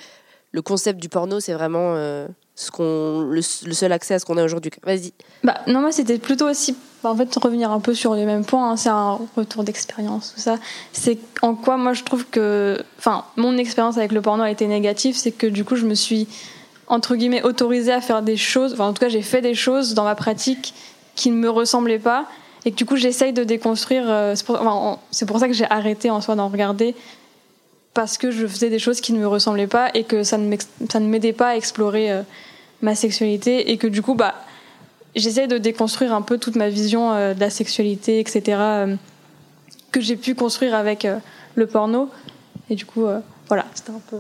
[0.57, 4.39] le concept du porno, c'est vraiment euh, ce qu'on, le, seul accès à ce qu'on
[4.39, 4.71] a aujourd'hui.
[4.83, 5.13] Vas-y.
[5.45, 8.43] Bah, non, moi, c'était plutôt aussi, bah, en fait, revenir un peu sur les mêmes
[8.43, 8.71] points.
[8.71, 10.57] hein, c'est un retour d'expérience, tout ça.
[10.95, 12.83] C'est en quoi, moi, je trouve que.
[12.99, 15.15] Enfin, mon expérience avec le porno a été négative.
[15.15, 16.27] C'est que, du coup, je me suis,
[16.87, 18.73] entre guillemets, autorisée à faire des choses.
[18.73, 20.73] Enfin, en tout cas, j'ai fait des choses dans ma pratique
[21.17, 22.25] qui ne me ressemblaient pas.
[22.65, 24.05] Et que, du coup, j'essaye de déconstruire.
[24.09, 26.95] euh, c'est pour, enfin, pour ça que j'ai arrêté en soi d'en regarder.
[27.97, 31.07] Parce que je faisais des choses qui ne me ressemblaient pas et que ça ne
[31.07, 32.21] m'aidait pas à explorer euh,
[32.83, 33.73] ma sexualité.
[33.73, 34.35] Et que, du coup, bah
[35.15, 38.97] j'essaie de déconstruire un peu toute ma vision euh, de la sexualité, etc., euh,
[39.93, 41.09] que j'ai pu construire avec
[41.55, 42.11] le porno.
[42.69, 43.07] Et du coup,
[43.49, 44.19] voilà, c'était un peu.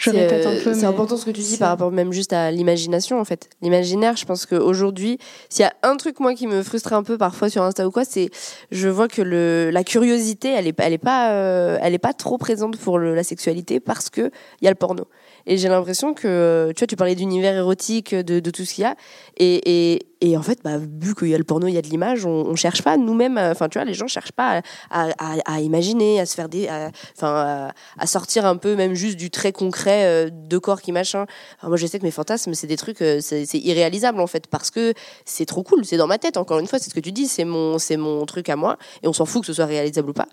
[0.00, 0.72] Je C'est, répète un euh, peu.
[0.74, 3.50] C'est mais important ce que tu dis par rapport même juste à l'imagination en fait.
[3.60, 5.18] L'imaginaire, je pense qu'aujourd'hui,
[5.50, 7.90] s'il y a un truc moi qui me frustre un peu parfois sur Insta ou
[7.90, 8.30] quoi, c'est
[8.70, 12.14] je vois que le la curiosité, elle est elle est pas euh, elle est pas
[12.14, 14.30] trop présente pour le- la sexualité parce que
[14.60, 15.04] il y a le porno.
[15.46, 18.86] Et j'ai l'impression que tu vois, tu parlais d'univers érotique, de, tout ce qu'il y
[18.86, 18.96] a,
[19.36, 21.88] et, et, en fait, bah, vu qu'il y a le porno, il y a de
[21.88, 23.38] l'image, on, on cherche pas nous-mêmes.
[23.38, 24.60] euh, Enfin, tu vois, les gens cherchent pas
[24.90, 25.08] à,
[25.46, 26.68] à, imaginer, à se faire des,
[27.16, 31.26] enfin, à, sortir un peu même juste du très concret euh, de corps qui machin.
[31.62, 34.70] Moi, je sais que mes fantasmes, c'est des trucs, euh, c'est irréalisable en fait, parce
[34.70, 34.92] que
[35.24, 36.36] c'est trop cool, c'est dans ma tête.
[36.36, 38.76] Encore une fois, c'est ce que tu dis, c'est mon, c'est mon truc à moi,
[39.02, 40.28] et on s'en fout que ce soit réalisable ou pas.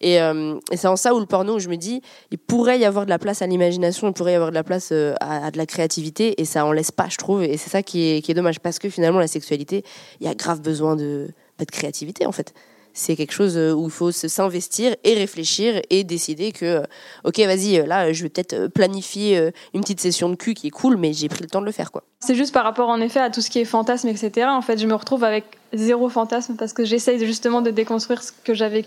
[0.00, 2.78] Et, euh, et c'est en ça où le porno, où je me dis, il pourrait
[2.78, 5.14] y avoir de la place à l'imagination, il pourrait y avoir de la place euh,
[5.20, 7.42] à, de la créativité, et ça en laisse pas, je trouve.
[7.42, 9.84] Et c'est ça qui est, dommage, parce que finalement, la sexualité,
[10.20, 11.28] il y a grave besoin de,
[11.58, 12.54] bah, de créativité, en fait.
[12.94, 16.82] C'est quelque chose euh, où il faut s'investir et réfléchir et décider que,
[17.24, 20.96] ok, vas-y, là, je vais peut-être planifier une petite session de cul qui est cool,
[20.96, 22.02] mais j'ai pris le temps de le faire, quoi.
[22.20, 24.46] C'est juste par rapport en effet à tout ce qui est fantasme, etc.
[24.48, 28.30] En fait, je me retrouve avec zéro fantasme parce que j'essaye justement de déconstruire ce
[28.44, 28.84] que j'avais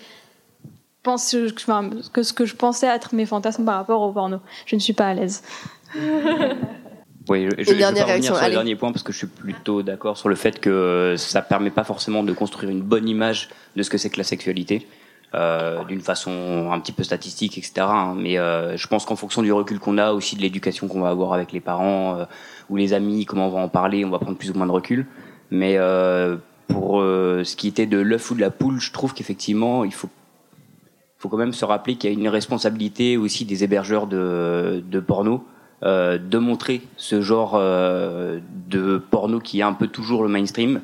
[1.06, 4.40] pense, enfin, que ce que je pensais être mes fantasmes par rapport au porno.
[4.66, 5.44] Je ne suis pas à l'aise.
[7.28, 8.54] Oui, je, je, je vais revenir sur le allez.
[8.54, 11.72] dernier point parce que je suis plutôt d'accord sur le fait que euh, ça permet
[11.72, 14.88] pas forcément de construire une bonne image de ce que c'est que la sexualité.
[15.34, 17.74] Euh, d'une façon un petit peu statistique, etc.
[17.80, 18.14] hein.
[18.16, 21.10] Mais euh, je pense qu'en fonction du recul qu'on a, aussi de l'éducation qu'on va
[21.10, 22.26] avoir avec les parents euh,
[22.70, 24.72] ou les amis, comment on va en parler, on va prendre plus ou moins de
[24.72, 25.08] recul.
[25.52, 26.38] Mais euh,
[26.68, 29.94] pour euh, ce qui était de l'œuf ou de la poule, je trouve qu'effectivement, il
[29.94, 30.10] faut
[31.18, 35.00] faut quand même se rappeler qu'il y a une responsabilité aussi des hébergeurs de, de
[35.00, 35.46] porno
[35.84, 38.40] euh, de montrer ce genre euh,
[38.70, 40.80] de porno qui est un peu toujours le mainstream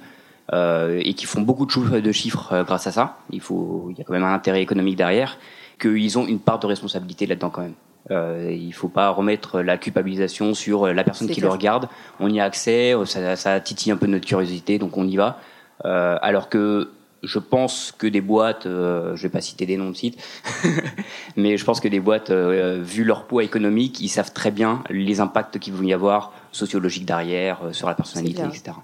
[0.51, 3.17] euh, et qui font beaucoup de, chiffres grâce à ça.
[3.31, 5.37] Il faut, il y a quand même un intérêt économique derrière,
[5.79, 7.73] qu'ils ont une part de responsabilité là-dedans quand même.
[8.11, 11.47] Euh, il faut pas remettre la culpabilisation sur la personne qui clair.
[11.47, 11.87] le regarde.
[12.19, 15.39] On y a accès, ça, ça titille un peu notre curiosité, donc on y va.
[15.83, 16.89] Alors que
[17.23, 20.21] je pense que des boîtes, euh, je vais pas citer des noms de sites,
[21.35, 24.83] mais je pense que des boîtes, euh, vu leur poids économique, ils savent très bien
[24.89, 28.77] les impacts qu'il vont y avoir sociologiques derrière, euh, sur la personnalité, etc.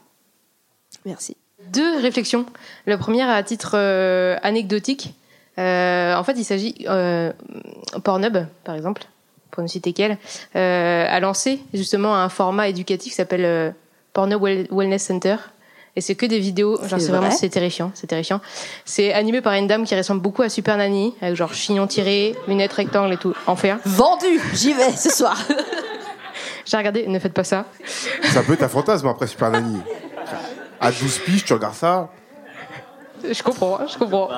[1.05, 1.35] Merci.
[1.71, 2.45] Deux réflexions.
[2.85, 5.13] La première à titre euh, anecdotique.
[5.57, 6.85] En fait, il s'agit
[8.03, 9.05] Pornhub, par exemple,
[9.49, 10.19] pour ne citer qu'elle,
[10.53, 13.73] a lancé justement un format éducatif qui s'appelle
[14.13, 15.37] Pornhub Well- Wellness Center.
[15.97, 16.77] Et c'est que des vidéos.
[16.85, 18.39] Genre, C'est vraiment, vrai c'est terrifiant, c'est terrifiant.
[18.85, 22.35] C'est animé par une dame qui ressemble beaucoup à Super Nanny, avec genre chignon tiré,
[22.47, 23.33] lunettes rectangles et tout.
[23.47, 23.79] Enfer.
[23.83, 25.35] Vendu J'y vais ce soir
[26.65, 27.65] J'ai regardé, ne faites pas ça.
[28.25, 29.79] Ça peut être un fantasme après Super Nanny.
[30.79, 32.11] À 12 piges, tu regardes ça.
[33.27, 34.29] Je comprends, je comprends.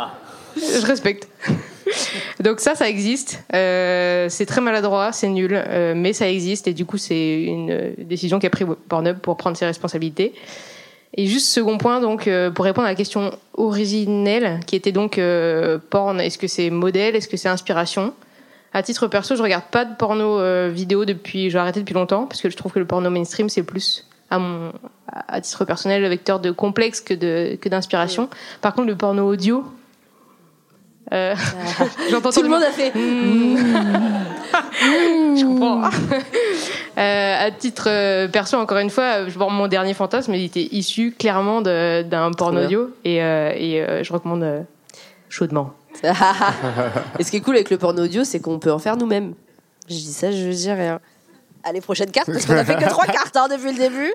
[0.56, 1.28] Je respecte.
[2.40, 3.44] Donc ça, ça existe.
[3.54, 7.72] Euh, c'est très maladroit, c'est nul, euh, mais ça existe et du coup, c'est une
[7.72, 10.34] euh, décision qu'a pris Pornhub pour prendre ses responsabilités.
[11.16, 15.18] Et juste second point, donc euh, pour répondre à la question originelle, qui était donc
[15.18, 18.14] euh, porn, est-ce que c'est modèle, est-ce que c'est inspiration?
[18.74, 22.28] À titre perso, je regarde pas de porno euh, vidéo depuis, j'ai arrêté depuis longtemps
[22.28, 24.72] parce que je trouve que le porno mainstream c'est plus à mon
[25.08, 28.30] à titre personnel le vecteur de complexe que de que d'inspiration.
[28.62, 29.66] Par contre, le porno audio,
[31.14, 31.36] euh,
[32.12, 32.92] j'entends Tout le monde a fait.
[35.36, 35.90] je comprends.
[36.98, 40.68] Euh, à titre euh, perso, encore une fois, je vois mon dernier fantasme, il était
[40.72, 44.62] issu clairement d'un porno audio et, euh, et euh, je recommande euh,
[45.30, 45.74] chaudement.
[47.20, 49.34] Et ce qui est cool avec le porno audio, c'est qu'on peut en faire nous-mêmes.
[49.88, 51.00] Je dis ça, je dis rien.
[51.64, 54.14] Allez, prochaine carte, parce qu'on a fait que trois cartes hein, depuis le début.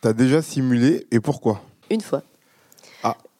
[0.00, 1.62] T'as déjà simulé et pourquoi?
[1.90, 2.22] Une fois.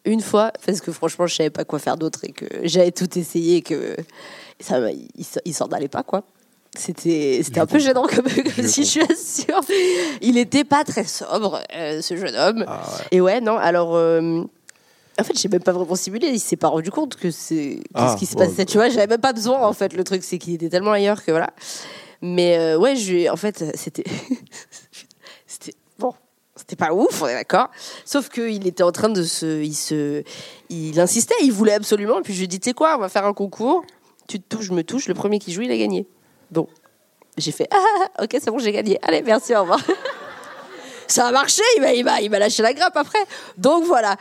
[0.06, 0.10] Ah.
[0.10, 3.18] Une fois, parce que franchement, je savais pas quoi faire d'autre et que j'avais tout
[3.18, 3.96] essayé et que
[4.60, 4.78] ça,
[5.44, 6.22] il, s'en allait pas, quoi.
[6.76, 9.60] C'était c'était un peu gênant comme, comme situation.
[10.20, 12.64] Il était pas très sobre, euh, ce jeune homme.
[13.10, 13.96] Et ouais, non, alors.
[13.96, 14.42] euh,
[15.18, 16.28] en fait, j'ai même pas vraiment simulé.
[16.28, 18.46] Il s'est pas rendu compte que c'est qu'est-ce Ah, qui se ouais.
[18.46, 18.66] passait.
[18.66, 19.66] Tu vois, j'avais même pas besoin.
[19.66, 21.50] En fait, le truc, c'est qu'il était tellement ailleurs que voilà.
[22.20, 24.04] Mais euh, ouais, je, en fait, c'était,
[26.68, 27.70] c'était pas ouf, on est d'accord.
[28.04, 30.24] Sauf qu'il était en train de se, il se,
[30.68, 32.18] il insistait, il voulait absolument.
[32.18, 33.84] Et puis je lui ai dit, tu sais quoi, on va faire un concours.
[34.26, 35.06] Tu te touches, je me touche.
[35.06, 36.08] Le premier qui joue, il a gagné.
[36.50, 36.66] Bon,
[37.38, 38.98] j'ai fait, ah, ok, c'est bon, j'ai gagné.
[39.02, 39.80] Allez, merci, au revoir.
[41.06, 43.24] Ça a marché, il m'a, lâché la grappe après.
[43.56, 44.16] Donc voilà,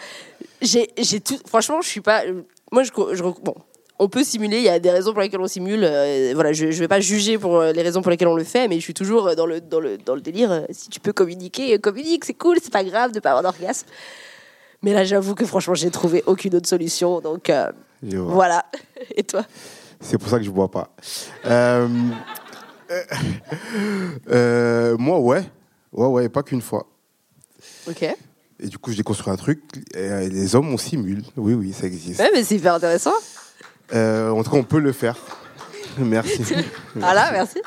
[0.61, 0.87] j'ai
[1.19, 1.39] tout.
[1.47, 2.21] Franchement, je suis pas.
[2.71, 3.55] Moi, je, je- bon,
[3.99, 4.57] on peut simuler.
[4.57, 5.81] Il y a des raisons pour lesquelles on simule.
[5.83, 8.43] euh, voilà, je, je vais pas juger pour euh, les raisons pour lesquelles on le
[8.43, 10.51] fait, mais je suis toujours dans le dans le dans le délire.
[10.51, 13.87] euh, Si tu peux communiquer, communique, c'est cool, c'est pas grave de pas avoir d'orgasme.
[14.81, 17.21] Mais là, j'avoue que franchement, j'ai trouvé aucune autre solution.
[17.21, 17.71] Donc euh,
[18.03, 18.65] voilà.
[19.15, 19.45] Et toi?
[20.01, 20.93] C'est pour ça que je bois pas.
[24.29, 25.43] Euh, moi, ouais.
[25.93, 26.87] Ouais, ouais, pas qu'une fois.
[27.87, 28.03] Ok.
[28.03, 29.61] Et du coup, j'ai construit un truc.
[29.93, 31.23] Et les hommes, on simule.
[31.37, 32.19] Oui, oui, ça existe.
[32.19, 33.13] Ouais, mais c'est hyper intéressant.
[33.93, 35.17] Euh, en tout cas, on peut le faire.
[35.97, 36.41] Merci.
[36.95, 37.61] Voilà, merci.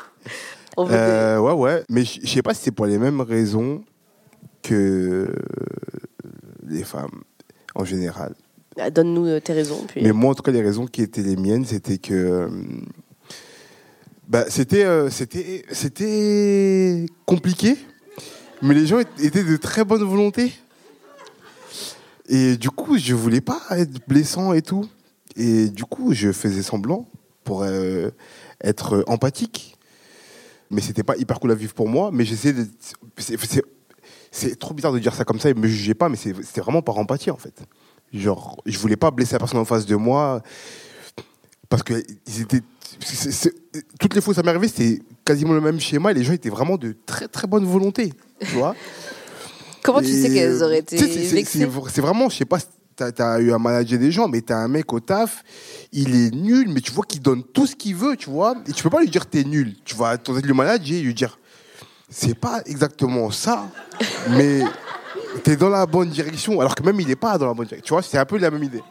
[0.77, 1.83] On veut Euh, ouais, ouais.
[1.89, 3.83] Mais je sais pas si c'est pour les mêmes raisons
[4.61, 5.33] que
[6.67, 7.23] les femmes
[7.75, 8.33] en général.
[8.75, 9.83] des- Ah, Donne-nous euh, tes raisons.
[9.87, 10.01] Puis...
[10.03, 12.47] Mais moi, en tout cas, les raisons qui étaient les miennes, c'était que.
[14.27, 17.77] bah, c'était, euh, c'était, c'était compliqué,
[18.61, 20.53] mais les gens étaient- étaient de très bonne volonté.
[22.27, 24.87] Et du coup, je voulais pas être blessant et tout.
[25.35, 27.05] Et du coup, je faisais semblant
[27.43, 28.09] pour euh,
[28.63, 29.75] être empathique.
[30.71, 32.09] Mais c'était pas hyper cool à vivre pour moi.
[32.13, 32.67] Mais j'essayais de.
[33.17, 36.81] c'est- trop bizarre de dire ça comme ça et me jugez pas, mais c'était vraiment
[36.81, 37.63] par empathie en fait.
[38.13, 40.41] Genre, je voulais pas blesser la personne en face de moi
[41.69, 41.93] parce que
[42.27, 42.61] ils étaient.
[43.99, 46.33] toutes les fois que ça m'est arrivé, c'était quasiment le même schéma et les gens
[46.33, 48.13] étaient vraiment de très très bonne volonté.
[48.39, 48.75] Tu vois
[49.83, 50.97] Comment tu sais qu'elles auraient été
[51.35, 51.59] vexées?
[51.93, 52.57] C'est vraiment, je sais pas,
[53.11, 55.43] t'as as eu à manager des gens, mais t'as un mec au taf,
[55.91, 58.71] il est nul, mais tu vois qu'il donne tout ce qu'il veut, tu vois, et
[58.71, 59.75] tu peux pas lui dire t'es nul.
[59.85, 61.37] Tu vas tenter de le manager et lui dire
[62.09, 63.67] c'est pas exactement ça,
[64.31, 64.61] mais
[65.43, 67.85] t'es dans la bonne direction, alors que même il est pas dans la bonne direction.
[67.85, 68.81] Tu vois, c'est un peu la même idée.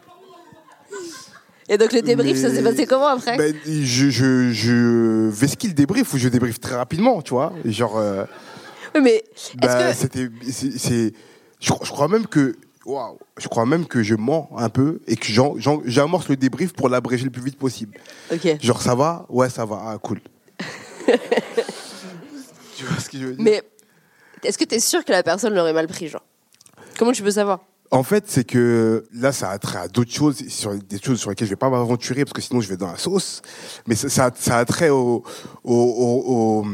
[1.70, 3.36] Et donc le débrief, ça s'est passé comment après?
[3.36, 7.52] Ben, je, je, je vais skill débrief ou je débrief très rapidement, tu vois.
[7.66, 8.24] Genre, euh,
[8.94, 9.22] Oui, mais
[9.60, 11.12] que c'était, c'est-
[11.60, 12.56] je, je crois même que
[12.88, 15.26] waouh, je crois même que je mens un peu et que
[15.86, 17.98] j'amorce le débrief pour l'abréger le plus vite possible.
[18.32, 18.56] Ok.
[18.60, 19.26] Genre, ça va?
[19.28, 19.80] Ouais, ça va.
[19.86, 20.20] Ah, cool.
[22.76, 23.44] tu vois ce que je veux dire?
[23.44, 23.62] Mais
[24.44, 26.24] est-ce que t'es sûr que la personne l'aurait mal pris, genre?
[26.98, 27.60] Comment tu peux savoir?
[27.90, 31.30] En fait, c'est que là, ça a trait à d'autres choses, sur des choses sur
[31.30, 33.40] lesquelles je vais pas m'aventurer parce que sinon je vais dans la sauce.
[33.86, 35.22] Mais ça, ça, ça a trait au,
[35.64, 36.66] au- au- au-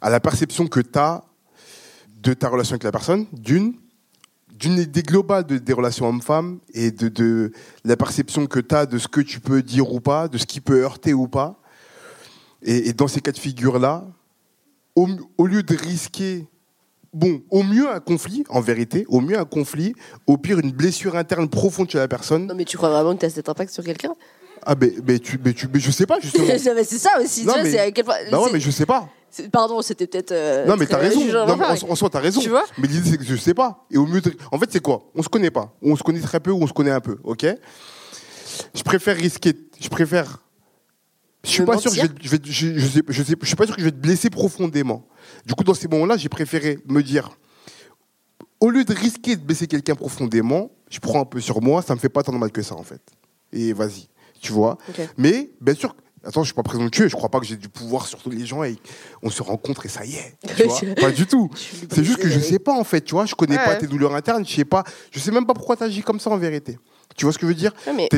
[0.00, 1.24] à la perception que tu as
[2.20, 3.74] de ta relation avec la personne, d'une,
[4.58, 7.52] d'une idée globale de, des relations hommes-femmes et de, de
[7.84, 10.46] la perception que tu as de ce que tu peux dire ou pas, de ce
[10.46, 11.60] qui peut heurter ou pas.
[12.62, 14.04] Et, et dans ces cas de figure-là,
[14.96, 16.46] au, au lieu de risquer
[17.14, 19.94] Bon, au mieux un conflit, en vérité, au mieux un conflit,
[20.26, 22.46] au pire une blessure interne profonde chez la personne.
[22.46, 24.12] Non, mais tu crois vraiment que t'as cet impact sur quelqu'un?
[24.62, 26.44] Ah, ben, ben, tu, ben, tu, ben, je sais pas, justement.
[26.48, 28.14] Mais C'est ça aussi, Non, tu vois, mais- c'est à quel point.
[28.30, 29.08] Bah ouais, mais je sais pas.
[29.52, 30.32] Pardon, c'était peut-être.
[30.32, 31.20] euh, non, mais t'as raison.
[31.46, 32.40] Non, mais en, en soi, t'as raison.
[32.40, 33.86] Tu vois Mais l'idée, c'est que je sais pas.
[33.90, 35.10] Et au mieux de- En fait, c'est quoi?
[35.14, 35.74] On se connaît pas.
[35.82, 37.46] Ou on se connaît très peu, ou on se connaît un peu, ok?
[38.74, 39.54] Je préfère risquer.
[39.80, 40.42] Je préfère.
[41.44, 43.34] Je suis pas sûr que je vais, mentir je, vais- je, je sais, je, sais-
[43.40, 45.06] je suis pas sûr que je vais te blesser profondément.
[45.46, 47.30] Du coup, dans ces moments-là, j'ai préféré me dire,
[48.60, 51.94] au lieu de risquer de blesser quelqu'un profondément, je prends un peu sur moi, ça
[51.94, 53.00] me fait pas tant de mal que ça en fait.
[53.52, 54.08] Et vas-y,
[54.40, 54.78] tu vois?
[55.16, 58.06] Mais bien sûr, attends, je suis pas présomptueux, je crois pas que j'ai du pouvoir
[58.06, 58.76] sur tous les gens et
[59.22, 60.36] on se rencontre et ça y est.
[60.56, 61.50] Tu vois pas du tout.
[61.90, 64.14] C'est juste que je sais pas en fait, tu vois, je connais pas tes douleurs
[64.14, 66.78] internes, je sais pas, je sais même pas pourquoi tu agis comme ça en vérité.
[67.16, 68.08] Tu vois ce que je veux dire Ouais, mais-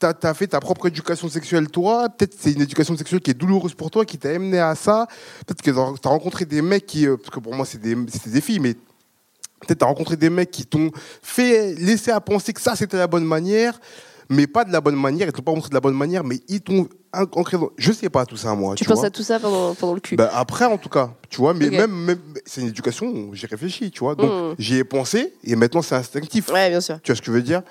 [0.00, 2.08] T'as as fait ta propre éducation sexuelle, toi.
[2.08, 5.08] Peut-être c'est une éducation sexuelle qui est douloureuse pour toi, qui t'a amené à ça.
[5.44, 8.40] Peut-être que t'as rencontré des mecs qui, euh, parce que pour moi c'est des, des
[8.40, 12.76] filles, mais peut-être t'as rencontré des mecs qui t'ont fait laisser à penser que ça
[12.76, 13.80] c'était la bonne manière,
[14.28, 15.26] mais pas de la bonne manière.
[15.28, 17.56] Ils t'ont pas montré de la bonne manière, mais ils t'ont ancré.
[17.58, 17.70] Dans...
[17.76, 18.74] Je sais pas tout ça moi.
[18.74, 19.06] Tu tu penses vois.
[19.06, 21.70] à tout ça pendant, pendant le cul Ben, après, en tout cas, tu vois, mais
[21.70, 24.14] même, même c'est une éducation, j'ai réfléchi, tu vois.
[24.14, 24.54] Donc, Mm.
[24.58, 26.48] j'y ai pensé et maintenant c'est instinctif.
[26.52, 26.98] Ouais, bien sûr.
[27.02, 27.62] Tu vois ce que je veux dire?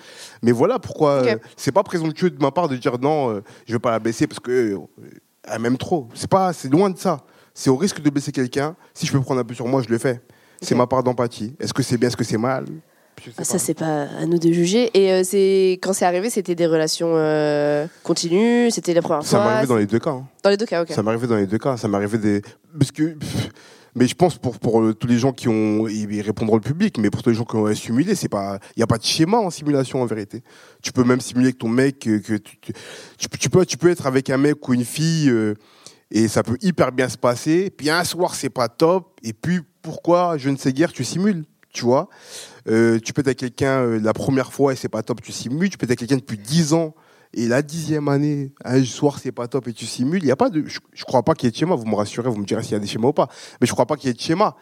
[0.41, 1.28] Mais voilà pourquoi Ok.
[1.28, 3.99] euh, c'est pas présomptueux de ma part de dire non, euh, je veux pas la
[3.99, 4.78] blesser parce que euh,
[5.43, 6.10] elle m'aime trop.
[6.14, 7.22] C'est pas, c'est loin de ça.
[7.53, 8.76] C'est au risque de blesser quelqu'un.
[8.93, 10.22] Si je peux prendre un peu sur moi, je le fais.
[10.62, 11.55] C'est ma part d'empathie.
[11.60, 12.66] Est-ce que c'est bien, est-ce que c'est mal?
[13.38, 14.89] Ah, Ça, c'est pas à nous de juger.
[14.93, 19.38] Et euh, c'est quand c'est arrivé, c'était des relations euh, continues, c'était la première Ça
[19.38, 19.45] fois?
[19.45, 20.11] m'est arrivé dans les deux cas.
[20.11, 20.28] hein.
[20.43, 20.91] Dans les deux cas, ok.
[20.91, 21.78] Ça m'est arrivé dans les deux cas.
[21.78, 22.41] Ça m'est arrivé des.
[22.78, 23.03] Parce que.
[23.15, 23.49] pff,
[23.95, 25.88] Mais je pense pour, pour euh, tous les gens qui ont.
[25.88, 28.59] Ils ils répondront le public, mais pour tous les gens qui ont simulé, c'est pas.
[28.76, 30.43] Il n'y a pas de schéma en simulation en vérité.
[30.84, 32.07] Tu peux même simuler que ton mec.
[32.07, 32.72] euh, Que tu, tu,
[33.18, 35.55] tu peux- tu peux, tu peux être avec un mec ou une fille euh,
[36.11, 37.72] et ça peut hyper bien se passer.
[37.76, 39.20] Puis un soir, c'est pas top.
[39.24, 41.43] Et puis pourquoi, je ne sais guère, tu simules.
[41.74, 42.07] Tu vois?
[42.68, 45.32] Euh, Tu peux être avec quelqu'un euh, la première fois et c'est pas top, tu
[45.32, 45.70] simules.
[45.70, 46.93] Tu peux être avec quelqu'un depuis 10 ans
[47.34, 50.36] et la dixième année, un soir c'est pas top et tu simules, il y a
[50.38, 51.76] pas de, je, je crois pas qu'il y ait de schéma.
[51.76, 53.28] Vous me rassurez, vous me direz s'il y a des schémas ou pas.
[53.59, 54.55] Mais je crois pas qu'il y ait de schéma.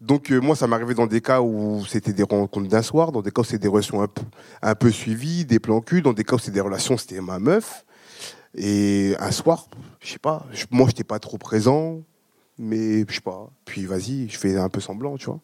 [0.00, 3.12] Donc euh, moi, ça m'est arrivé dans des cas où c'était des rencontres d'un soir,
[3.12, 4.22] dans des cas où c'était des relations un peu,
[4.62, 7.38] un peu suivies, des plans cul, dans des cas où c'était des relations, c'était ma
[7.38, 7.84] meuf.
[8.54, 9.68] Et un soir,
[10.00, 12.00] je sais pas, moi j'étais pas trop présent,
[12.58, 13.50] mais je sais pas.
[13.64, 15.40] Puis vas-y, je fais un peu semblant, tu vois.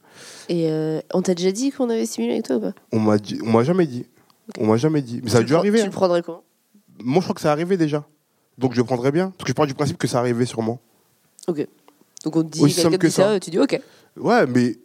[0.49, 2.73] Et euh, on t'a déjà dit qu'on avait simulé avec toi ou pas?
[2.93, 4.07] On m'a dit, on m'a jamais dit,
[4.59, 5.21] on m'a jamais dit.
[5.23, 5.79] Mais ça a dû le arriver.
[5.81, 6.43] Tu le prendrais comment
[7.03, 8.05] Moi, je crois que ça arrivé déjà.
[8.59, 9.31] Donc je prendrais bien.
[9.31, 10.81] Parce que je pars du principe que ça arrivait sûrement.
[11.49, 11.67] Ok.
[12.25, 13.41] Donc on te dit, Aussi simple que dit ça, ça.
[13.41, 13.81] tu dis ok.
[14.17, 14.77] Ouais, mais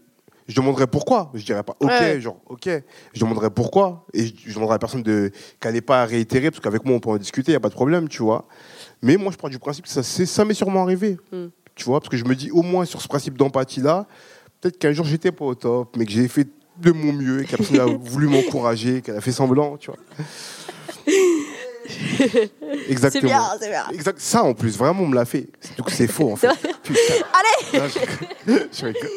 [0.48, 1.32] je demanderais pourquoi.
[1.36, 2.20] Je dirais pas ok, Ouais.
[2.20, 2.68] genre ok.
[3.14, 4.06] Je demanderais pourquoi.
[4.14, 6.84] Et je, je demanderais à la personne de, qu'elle n'ait pas à réitérer, parce qu'avec
[6.84, 8.48] moi, on peut en discuter, il n'y a pas de problème, tu vois.
[9.04, 11.18] Mais moi, je pars du principe que ça, c'est- ça m'est sûrement arrivé.
[11.32, 11.48] Hmm.
[11.80, 14.06] Tu vois, parce que je me dis, au moins sur ce principe d'empathie-là,
[14.60, 16.46] peut-être qu'un jour, j'étais pas au top, mais que j'ai fait
[16.78, 19.92] de mon mieux, et que la personne a voulu m'encourager, qu'elle a fait semblant, tu
[19.92, 20.00] vois.
[22.90, 23.22] Exactement.
[23.22, 23.84] C'est bien, c'est bien.
[23.94, 24.20] Exact.
[24.20, 25.48] Ça, en plus, vraiment, on me l'a fait.
[25.78, 26.48] Donc, c'est faux, en fait.
[26.48, 28.70] Allez Non, je rigole.
[28.72, 29.10] Je rigole.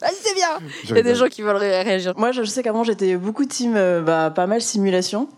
[0.00, 0.48] Vas-y, c'est bien
[0.84, 2.12] Je Il y a des gens qui veulent ré- réagir.
[2.18, 5.28] Moi, je sais qu'avant, j'étais beaucoup team, euh, bah, pas mal simulation.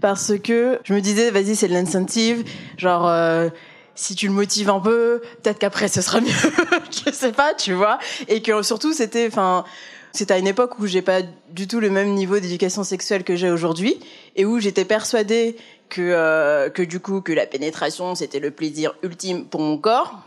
[0.00, 2.44] Parce que je me disais, vas-y, c'est de l'incentive.
[2.76, 3.48] Genre, euh,
[3.94, 6.30] si tu le motives un peu, peut-être qu'après, ce sera mieux.
[7.06, 7.98] je sais pas, tu vois.
[8.28, 9.64] Et que surtout, c'était, enfin,
[10.12, 11.20] c'était à une époque où j'ai pas
[11.50, 13.98] du tout le même niveau d'éducation sexuelle que j'ai aujourd'hui.
[14.36, 15.56] Et où j'étais persuadée
[15.88, 20.20] que, euh, que du coup, que la pénétration, c'était le plaisir ultime pour mon corps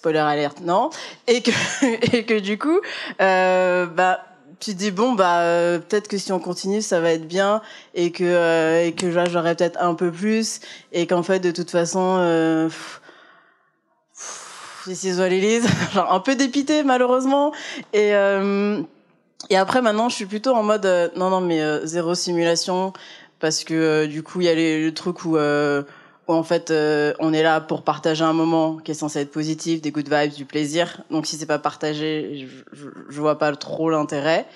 [0.00, 0.90] spoiler alerte, non,
[1.26, 1.50] et que
[2.16, 2.80] et que du coup,
[3.20, 4.20] euh, bah
[4.60, 7.62] tu dis bon bah euh, peut-être que si on continue ça va être bien
[7.94, 10.60] et que euh, et que genre, j'aurai peut-être un peu plus
[10.92, 12.68] et qu'en fait de toute façon euh,
[14.86, 15.62] it is.
[15.94, 17.52] genre un peu dépité malheureusement
[17.92, 18.80] et euh,
[19.48, 22.92] et après maintenant je suis plutôt en mode euh, non non mais euh, zéro simulation
[23.38, 25.36] parce que euh, du coup il y a les- le truc où
[26.30, 29.30] où en fait euh, on est là pour partager un moment qui est censé être
[29.30, 31.02] positif, des good vibes, du plaisir.
[31.10, 34.46] Donc si c'est pas partagé, je, je, vois pas trop l'intérêt.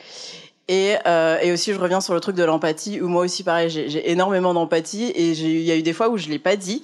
[0.68, 3.68] Et, euh, et aussi, je reviens sur le truc de l'empathie, où moi aussi, pareil,
[3.68, 6.83] j'ai énormément d'empathie et il y a eu des fois où je l'ai pas dit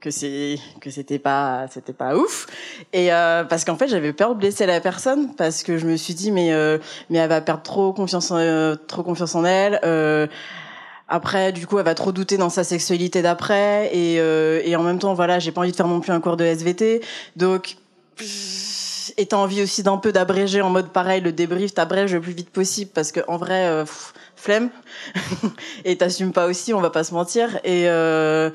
[0.00, 2.46] que c'est que c'était pas c'était pas ouf
[2.92, 5.96] et euh, parce qu'en fait j'avais peur de blesser la personne parce que je me
[5.96, 6.78] suis dit mais euh,
[7.10, 10.26] mais elle va perdre trop confiance euh, trop confiance en elle euh,
[11.10, 14.82] après du coup elle va trop douter dans sa sexualité d'après et euh, et en
[14.82, 17.02] même temps voilà j'ai pas envie de faire non plus un cours de SVT
[17.36, 17.76] donc
[19.18, 22.32] et t'as envie aussi d'un peu d'abréger en mode pareil le débrief t'abrèges le plus
[22.32, 23.84] vite possible parce que en vrai euh,
[24.40, 24.70] flemme.
[25.84, 27.58] Et t'assumes pas aussi on va pas se mentir.
[27.64, 28.50] Et euh,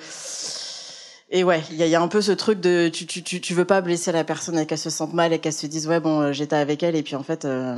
[1.29, 3.53] et ouais il y y a un peu ce truc de tu, tu, tu, tu
[3.53, 5.99] veux pas blesser la personne et qu'elle se sente mal et qu'elle se dise ouais
[5.99, 7.77] bon euh, j'étais avec elle et puis en fait euh,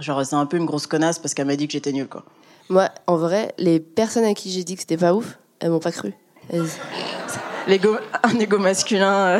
[0.00, 2.24] genre c'est un peu une grosse connasse parce qu'elle m'a dit que j'étais nulle quoi
[2.70, 5.78] Moi, en vrai, les personnes à qui j'ai dit que c'était pas ouf, elles m'ont
[5.80, 6.12] pas cru.
[6.50, 6.64] Elles-
[7.66, 9.38] L'ego, un ego masculin.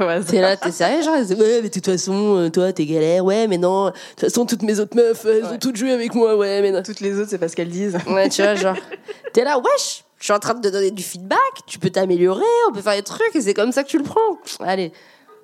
[0.00, 3.24] euh, T'es là, t'es sérieux, genre, ouais, mais de toute façon, euh, toi, t'es galère,
[3.24, 6.14] ouais, mais non, de toute façon, toutes mes autres meufs, elles ont toutes joué avec
[6.14, 6.82] moi, ouais, mais non.
[6.82, 7.98] Toutes les autres, c'est parce qu'elles disent.
[8.06, 8.76] Ouais, tu vois, genre,
[9.32, 12.44] t'es là, wesh, je suis en train de te donner du feedback, tu peux t'améliorer,
[12.68, 14.20] on peut faire des trucs, et c'est comme ça que tu le prends.
[14.60, 14.92] Allez,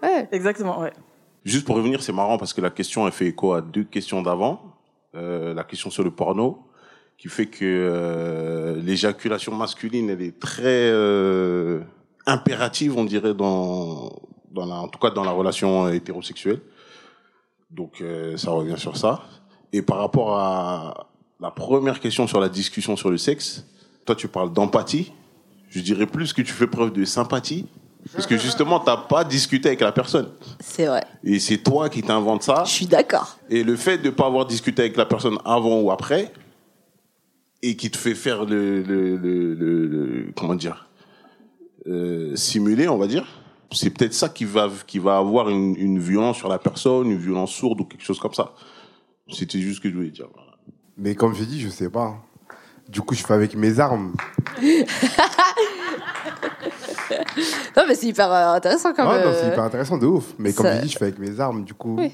[0.03, 0.29] ouais.
[0.31, 0.93] Exactement, ouais.
[1.45, 4.23] Juste pour revenir, c'est marrant parce que la question, elle fait écho à deux questions
[4.23, 4.61] d'avant.
[5.17, 6.59] Euh, la question sur le porno,
[7.19, 11.81] qui fait que euh, l'éjaculation masculine, elle est très euh,
[12.27, 14.12] impérative, on dirait, dans,
[14.51, 16.61] dans la, en tout cas dans la relation hétérosexuelle.
[17.71, 19.23] Donc euh, ça revient sur ça.
[19.73, 21.09] Et par rapport à
[21.41, 23.67] la première question sur la discussion sur le sexe,
[24.05, 25.12] toi tu parles d'empathie.
[25.69, 27.67] Je dirais plus que tu fais preuve de sympathie.
[28.12, 30.29] Parce que justement, t'as pas discuté avec la personne.
[30.61, 31.05] C'est vrai.
[31.25, 32.62] Et c'est toi qui t'inventes ça.
[32.64, 33.37] Je suis d'accord.
[33.51, 36.33] Et le fait de pas avoir discuté avec la personne avant ou après,
[37.63, 40.89] et qui te fait faire le, le, le, le- le- comment dire,
[41.87, 43.27] euh, simuler, on va dire,
[43.73, 47.19] c'est peut-être ça qui va, qui va avoir une, une violence sur la personne, une
[47.19, 48.53] violence sourde ou quelque chose comme ça.
[49.33, 50.29] C'était juste ce que je voulais dire.
[50.35, 50.53] voilà.
[50.97, 52.17] Mais comme j'ai dit, je sais pas.
[52.89, 54.13] Du coup, je fais avec mes armes.
[57.77, 59.29] non, mais c'est hyper euh, intéressant quand Ouais, même.
[59.29, 60.35] non, c'est hyper intéressant de ouf.
[60.39, 61.97] Mais comme ça- j'ai dit, je fais avec mes armes, du coup.
[61.99, 62.13] Oui.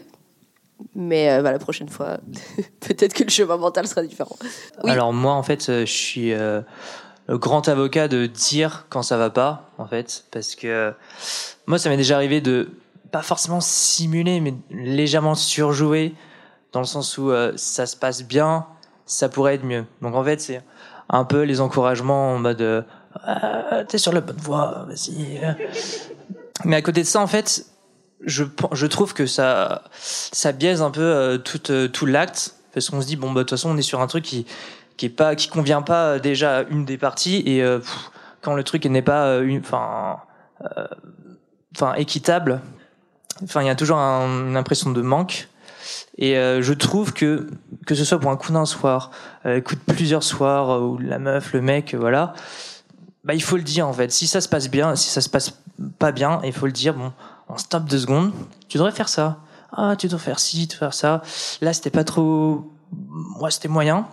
[0.94, 2.18] Mais euh, bah, la prochaine fois,
[2.80, 4.36] peut-être que le chemin mental sera différent.
[4.84, 6.60] Alors moi, en fait, euh, je suis euh,
[7.28, 10.90] le grand avocat de dire quand ça va pas, en fait, parce que euh,
[11.66, 12.70] moi, ça m'est déjà arrivé de
[13.10, 16.14] pas forcément simuler, mais légèrement surjouer,
[16.72, 18.66] dans le sens où euh, ça se passe bien,
[19.06, 19.84] ça pourrait être mieux.
[20.00, 20.62] Donc en fait, c'est
[21.08, 22.82] un peu les encouragements en mode euh,
[23.22, 25.40] Ah, t'es sur la bonne voie, vas-y.
[26.64, 27.66] Mais à côté de ça, en fait,
[28.24, 29.82] je, trouve que ça,
[30.58, 33.42] biaise un peu euh, tout, euh, tout l'acte parce qu'on se dit bon bah de
[33.42, 34.46] toute façon on est sur un truc qui
[34.96, 37.62] qui est pas qui convient pas euh, déjà à une des parties et
[38.40, 40.18] quand le truc n'est pas enfin
[41.74, 42.60] enfin équitable
[43.42, 45.48] enfin il y a toujours un- une impression de manque.
[46.18, 47.48] Et je trouve que
[47.86, 49.10] que ce soit pour un coup d'un soir
[49.46, 52.34] euh, coup de plusieurs soirs euh, où la meuf le mec voilà
[53.24, 54.10] bah il faut le dire en fait.
[54.12, 55.58] Si ça se passe bien si ça se passe
[55.98, 57.12] pas bien il faut le dire bon
[57.52, 58.32] on stoppe deux secondes
[58.72, 59.36] tu devrais faire ça.
[59.70, 61.22] Ah tu dois faire ci tu dois faire ça.
[61.60, 64.06] Là c'était pas trop moi c'était moyen.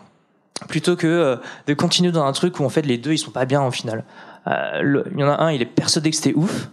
[0.67, 1.35] Plutôt que euh,
[1.65, 3.71] de continuer dans un truc où en fait les deux ils sont pas bien au
[3.71, 4.03] final.
[4.47, 6.67] Euh, il y en a un il est persuadé que c'était ouf.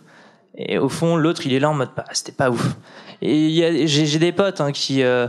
[0.57, 2.75] Et au fond l'autre il est là en mode bah c'était pas ouf.
[3.23, 5.29] Et j'ai des potes hein, qui euh,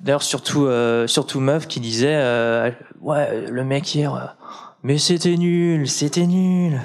[0.00, 0.68] d'ailleurs surtout
[1.08, 4.36] surtout meufs qui disaient ouais le mec hier
[4.84, 6.80] mais c'était nul c'était nul.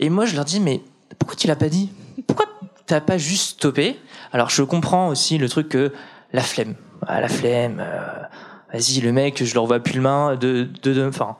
[0.00, 0.82] Et moi je leur dis mais
[1.20, 1.92] pourquoi tu l'as pas dit?
[2.26, 2.46] Pourquoi
[2.90, 4.00] t'as pas juste stoppé.
[4.32, 5.92] Alors je comprends aussi le truc que
[6.32, 6.74] la flemme.
[7.06, 8.22] Ah, la flemme euh,
[8.72, 11.36] vas-y le mec je le revois plus le main de de enfin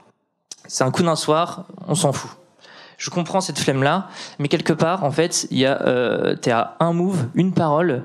[0.69, 2.31] c'est un coup d'un soir on s'en fout.
[2.99, 6.53] Je comprends cette flemme là mais quelque part en fait il y a euh, t'es
[6.53, 8.05] à un move une parole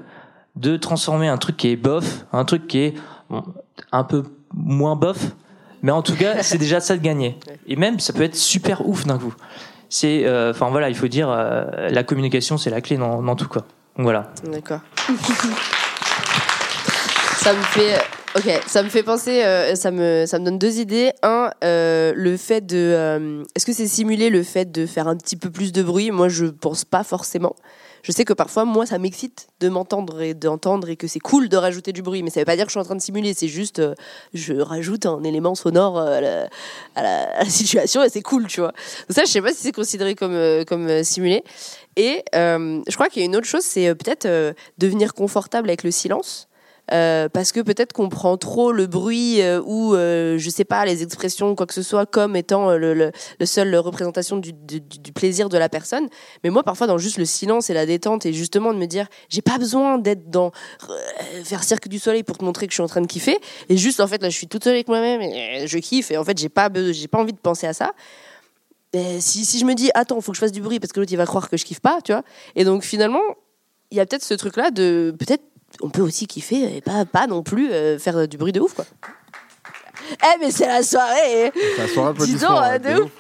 [0.56, 2.94] de transformer un truc qui est bof un truc qui est
[3.30, 3.44] bon,
[3.92, 4.24] un peu
[4.56, 5.20] moins bof
[5.84, 7.38] mais en tout cas c'est déjà ça de gagner.
[7.68, 9.36] Et même ça peut être super ouf d'un coup
[10.04, 13.66] euh, enfin voilà il faut dire euh, la communication c'est la clé dans, tout quoi
[13.98, 14.82] donc voilà D'accord.
[17.46, 18.02] ça me fait.
[18.36, 21.12] Ok, ça me fait penser, euh, ça me, ça me donne deux idées.
[21.24, 25.16] Un, euh, le fait de, euh, est-ce que c'est simuler le fait de faire un
[25.16, 26.12] petit peu plus de bruit?
[26.12, 27.56] Moi, je pense pas forcément.
[28.06, 31.50] Je sais que parfois, moi, ça m'excite de m'entendre et d'entendre et que c'est cool
[31.50, 33.02] de rajouter du bruit, mais ça veut pas dire que je suis en train de
[33.02, 33.34] simuler.
[33.34, 33.96] C'est juste, euh,
[34.36, 36.46] je rajoute un élément sonore euh,
[36.94, 38.74] à la, situation et c'est cool, tu vois.
[39.10, 41.44] Donc ça, je sais pas si c'est considéré comme, euh, comme simulé.
[41.96, 44.28] Et je crois qu'il y a une autre chose, c'est peut-être
[44.78, 46.48] devenir confortable avec le silence.
[46.92, 50.86] Euh, parce que peut-être qu'on prend trop le bruit euh, ou euh, je sais pas
[50.86, 54.54] les expressions quoi que ce soit comme étant le, le, le seul représentation du,
[55.14, 56.08] plaisir de la personne.
[56.44, 59.08] Mais moi, parfois, dans juste le silence et la détente et justement de me dire,
[59.30, 60.52] j'ai pas besoin d'être dans
[61.44, 63.38] faire cirque du soleil pour te montrer que je suis en train de kiffer.
[63.70, 66.12] Et juste, en fait, là, je suis toute seule avec moi-même et je kiffe.
[66.12, 67.94] Et en fait, j'ai pas, j'ai pas envie de penser à ça.
[68.94, 71.00] Mais si, si je me dis, attends, faut que je fasse du bruit parce que
[71.00, 72.24] l'autre il va croire que je kiffe pas, tu vois.
[72.56, 73.22] Et donc finalement,
[73.92, 75.44] il y a peut-être ce truc-là de peut-être
[75.82, 78.74] on peut aussi kiffer et pas, pas non plus euh, faire du bruit de ouf,
[78.74, 78.86] quoi.
[80.12, 81.52] Eh, mais c'est la soirée!
[81.78, 83.12] La soirée Dis donc, applaudissements, ouais, de de ouf!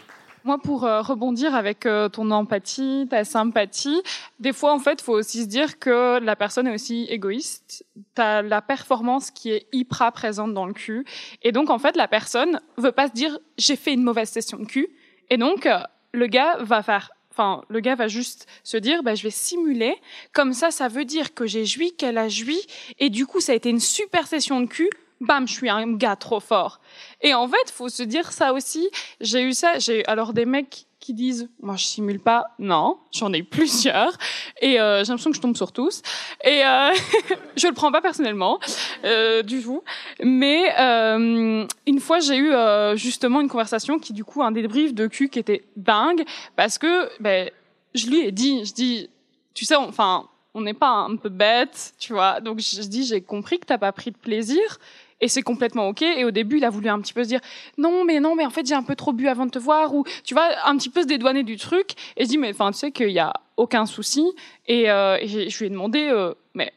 [0.45, 3.99] Moi, pour euh, rebondir avec euh, ton empathie, ta sympathie,
[4.39, 7.83] des fois, en fait, faut aussi se dire que la personne est aussi égoïste.
[8.13, 11.03] T'as la performance qui est hyper présente dans le cul.
[11.41, 14.59] Et donc, en fait, la personne veut pas se dire, j'ai fait une mauvaise session
[14.59, 14.89] de cul.
[15.31, 15.79] Et donc, euh,
[16.11, 19.95] le gars va faire, enfin, le gars va juste se dire, bah, je vais simuler.
[20.33, 22.59] Comme ça, ça veut dire que j'ai joui, qu'elle a joui.
[22.99, 24.89] Et du coup, ça a été une super session de cul.
[25.21, 26.79] Bam, je suis un gars trop fort.
[27.21, 28.89] Et en fait, faut se dire ça aussi.
[29.21, 29.79] J'ai eu ça.
[29.79, 32.45] J'ai alors des mecs qui disent, moi, je simule pas.
[32.57, 34.17] Non, j'en ai plusieurs.
[34.59, 36.01] Et euh, j'ai l'impression que je tombe sur tous.
[36.43, 36.89] Et euh,
[37.55, 38.59] je le prends pas personnellement
[39.03, 39.83] euh, du tout.
[40.23, 44.93] Mais euh, une fois, j'ai eu euh, justement une conversation qui, du coup, un débrief
[44.93, 47.49] de cul qui était dingue parce que ben,
[47.93, 49.09] je lui ai dit, je dis,
[49.53, 52.39] tu sais, enfin, on n'est pas un peu bête, tu vois.
[52.41, 54.79] Donc je dis, j'ai compris que t'as pas pris de plaisir.
[55.21, 56.01] Et c'est complètement ok.
[56.01, 57.39] Et au début, il a voulu un petit peu se dire
[57.77, 59.93] non, mais non, mais en fait, j'ai un peu trop bu avant de te voir,
[59.93, 61.91] ou tu vois, un petit peu se dédouaner du truc.
[62.17, 64.25] Et je dis mais enfin, tu sais qu'il y a aucun souci.
[64.67, 66.73] Et, euh, je lui ai demandé euh, mais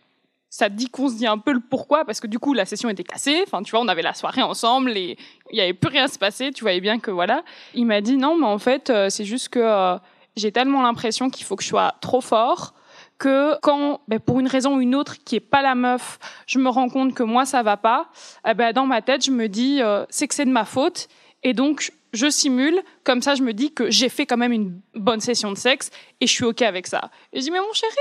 [0.50, 2.04] ça te dit qu'on se dit un peu le pourquoi?
[2.04, 3.42] Parce que du coup la session était cassée.
[3.46, 5.18] Enfin, tu vois, on avait la soirée ensemble et
[5.50, 6.52] il y avait plus rien à se passer.
[6.52, 7.42] Tu voyais bien que voilà.
[7.74, 9.98] Il m'a dit non, mais en fait, euh, c'est juste que
[10.36, 12.74] j'ai tellement l'impression qu'il faut que je sois trop fort
[13.18, 16.58] que quand, ben, pour une raison ou une autre qui est pas la meuf, je
[16.58, 18.08] me rends compte que moi ça va pas,
[18.48, 21.08] eh ben, dans ma tête je me dis euh, c'est que c'est de ma faute.
[21.42, 22.80] Et donc je simule.
[23.04, 25.90] Comme ça je me dis que j'ai fait quand même une bonne session de sexe
[26.20, 27.10] et je suis ok avec ça.
[27.32, 27.92] Et je dis mais mon chéri,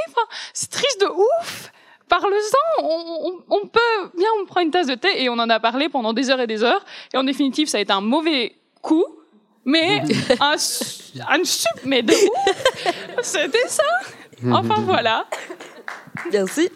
[0.53, 1.72] c'est triste de ouf.
[2.07, 5.49] Parle-en, on, on, on peut bien on prend une tasse de thé et on en
[5.49, 6.86] a parlé pendant des heures et des heures.
[7.13, 9.05] Et en définitive ça a été un mauvais coup
[9.65, 10.01] mais
[10.39, 13.24] un, un sup mais de ouf.
[13.24, 13.84] C'était ça
[14.51, 15.25] enfin voilà
[16.31, 16.69] Merci.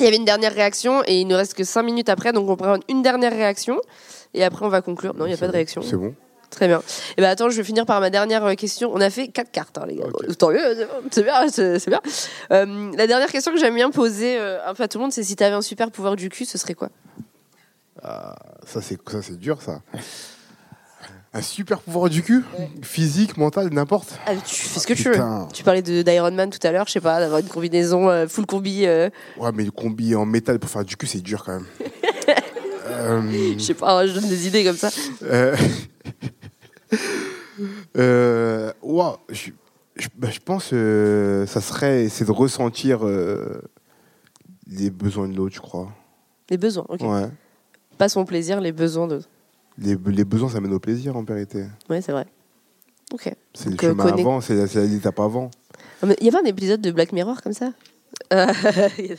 [0.00, 2.48] Il y avait une dernière réaction et il ne reste que 5 minutes après, donc
[2.48, 3.80] on prend une dernière réaction
[4.34, 5.14] et après on va conclure.
[5.14, 5.82] Non, il n'y a pas de réaction.
[5.82, 6.14] C'est bon.
[6.50, 6.82] Très bien.
[7.16, 8.90] Et ben attends, je vais finir par ma dernière euh, question.
[8.94, 10.04] On a fait quatre cartes, hein, les gars.
[10.38, 12.00] Tant mieux, c'est bien, c'est c'est bien.
[12.52, 15.12] Euh, la dernière question que j'aime bien poser euh, un peu à tout le monde,
[15.12, 16.90] c'est si tu avais un super pouvoir du cul, ce serait quoi?
[18.02, 18.36] Ah,
[18.66, 19.80] ça, c'est ça, c'est dur, ça.
[21.36, 22.44] Un super pouvoir du cul
[22.82, 25.52] Physique, mental, n'importe Ah, Tu fais ce que Ah, tu veux.
[25.52, 28.28] Tu parlais de- d'Iron Man tout à l'heure, je sais pas, d'avoir une combinaison euh,
[28.28, 28.86] full combi.
[28.86, 31.66] euh, Ouais, mais le combi en métal pour faire du cul, c'est dur quand même.
[32.86, 34.88] Euh, je sais pas, je donne des idées comme ça.
[35.24, 35.54] Euh...
[37.96, 38.72] euh...
[38.82, 39.50] ouah, je,
[39.96, 43.00] je, bah, je pense euh, ça serait c'est de ressentir
[44.68, 45.88] les besoins de l'autre, je crois.
[46.50, 47.00] Les besoins, ok.
[47.02, 47.28] Ouais.
[47.98, 49.28] Pas son plaisir, les besoins d'autres.
[49.78, 51.64] Les, les besoins, ça mène au plaisir en vérité.
[51.90, 52.26] Ouais, c'est vrai.
[53.12, 53.30] Ok.
[53.54, 55.50] C'est le euh, chemin connect- avant, c'est c'est l'étape avant.
[56.02, 57.70] Ah, Il y avait un épisode de Black Mirror comme ça?
[58.32, 58.46] Euh,
[58.96, 59.16] Tu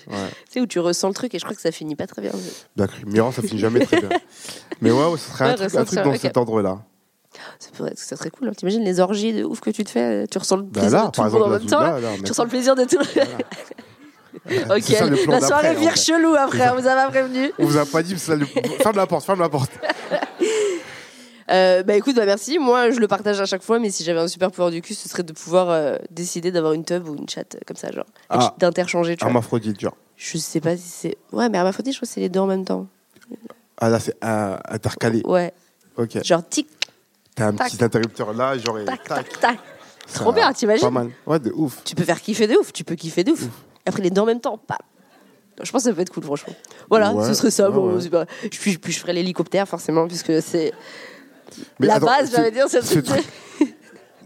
[0.49, 2.31] sais, où tu ressens le truc et je crois que ça finit pas très bien.
[2.75, 4.09] Black Mirror, ça finit jamais très bien.
[4.81, 6.81] Mais ouais, ouais, ce serait un, Ouais, truc, un truc dans cet ordre-là.
[7.59, 8.47] Ça, pourrait être- ça serait cool.
[8.47, 8.53] hein.
[8.55, 11.05] T'imagines les orgies de ouf que tu te fais Tu ressens le Bah plaisir là,
[11.07, 11.81] de tout le monde en même temps.
[11.81, 12.97] là, là, tu ressens le plaisir de tout
[14.69, 15.99] Ok, ça, la soirée en vire fait.
[15.99, 17.51] chelou après, on vous a pas prévenu.
[17.59, 19.71] On vous a pas dit, mais le- ferme la porte, ferme la porte.
[21.51, 22.57] Euh, bah écoute, bah merci.
[22.57, 24.95] Moi, je le partage à chaque fois, mais si j'avais un super pouvoir du cul,
[24.95, 27.91] ce serait de pouvoir euh, décider d'avoir une tub ou une chatte euh, comme ça,
[27.91, 28.05] genre.
[28.07, 28.55] Et Ah.
[28.57, 29.27] D'interchanger, tu vois.
[29.29, 29.95] Hermaphrodite, genre.
[30.17, 31.17] Je sais pas si c'est.
[31.31, 32.87] Ouais, mais hermaphrodite, je crois que c'est les deux en même temps.
[33.77, 35.21] Ah là, c'est euh, intercalé.
[35.23, 35.53] Ouais.
[35.97, 36.17] Ok.
[36.25, 36.67] Genre tic,
[37.35, 37.69] T'as un tac.
[37.69, 38.79] petit interrupteur là, genre.
[38.79, 39.03] et tac.
[39.39, 39.59] tac.
[40.07, 41.11] Ça- Trop bien, t'imagines Pas mal.
[41.27, 41.83] Ouais, de ouf.
[41.83, 43.43] Tu peux faire kiffer de ouf, tu peux kiffer de ouf.
[43.85, 44.79] Après, les deux en même temps, pas.
[45.63, 46.53] Je pense que ça peut être cool, franchement.
[46.89, 47.69] Voilà, Ouais, ce serait ça.
[47.69, 48.09] ouais, bon, ouais.
[48.09, 50.73] pas- Puis, je ferais l'hélicoptère, forcément, puisque c'est.
[51.79, 53.23] La attends, base, j'allais dire, c'est ce truc.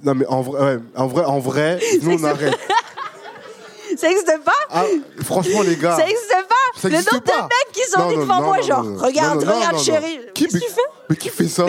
[0.02, 2.58] Non, mais en vrai, en vrai, en vrai nous, on arrête.
[3.98, 4.86] Ça existe pas Ah,
[5.24, 5.98] franchement, les gars.
[5.98, 8.62] Ça existe pas Ça Le nombre de mecs qui sont Non, non, devant non, moi,
[8.62, 10.20] genre, regarde, regarde, chérie.
[10.34, 11.66] Qui, mais, tu fais mais qui fait ça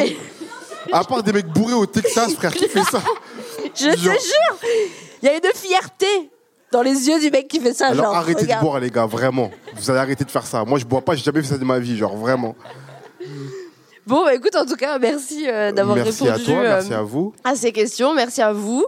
[0.92, 3.02] À part des mecs bourrés au Texas, frère, qui fait ça
[3.74, 4.12] Je te jure
[5.22, 6.30] Il y a une fierté
[6.72, 8.62] dans les yeux du mec qui fait ça, Alors genre, arrêtez regarde.
[8.62, 9.50] de boire, les gars, vraiment.
[9.76, 10.64] Vous allez arrêter de faire ça.
[10.64, 12.54] Moi, je bois pas, j'ai jamais fait ça de ma vie, genre, vraiment.
[14.06, 16.94] Bon, bah écoute, en tout cas, merci euh, d'avoir Merci répondu à toi, euh, merci
[16.94, 17.32] à vous.
[17.44, 18.12] à ces questions.
[18.14, 18.84] Merci à vous.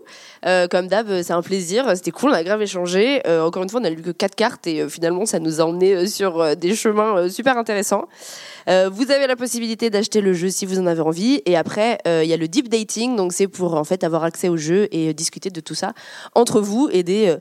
[0.47, 1.85] Euh, comme d'hab, euh, c'est un plaisir.
[1.95, 3.21] C'était cool, on a grave échangé.
[3.29, 5.61] Euh, encore une fois, on a lu que quatre cartes et euh, finalement, ça nous
[5.61, 8.07] a emmené euh, sur euh, des chemins euh, super intéressants.
[8.69, 11.41] Euh, vous avez la possibilité d'acheter le jeu si vous en avez envie.
[11.47, 14.25] Et après, euh, il y a le deep dating, donc c'est pour en fait avoir
[14.25, 15.93] accès au jeu et euh, discuter de tout ça
[16.35, 17.37] entre vous et des euh,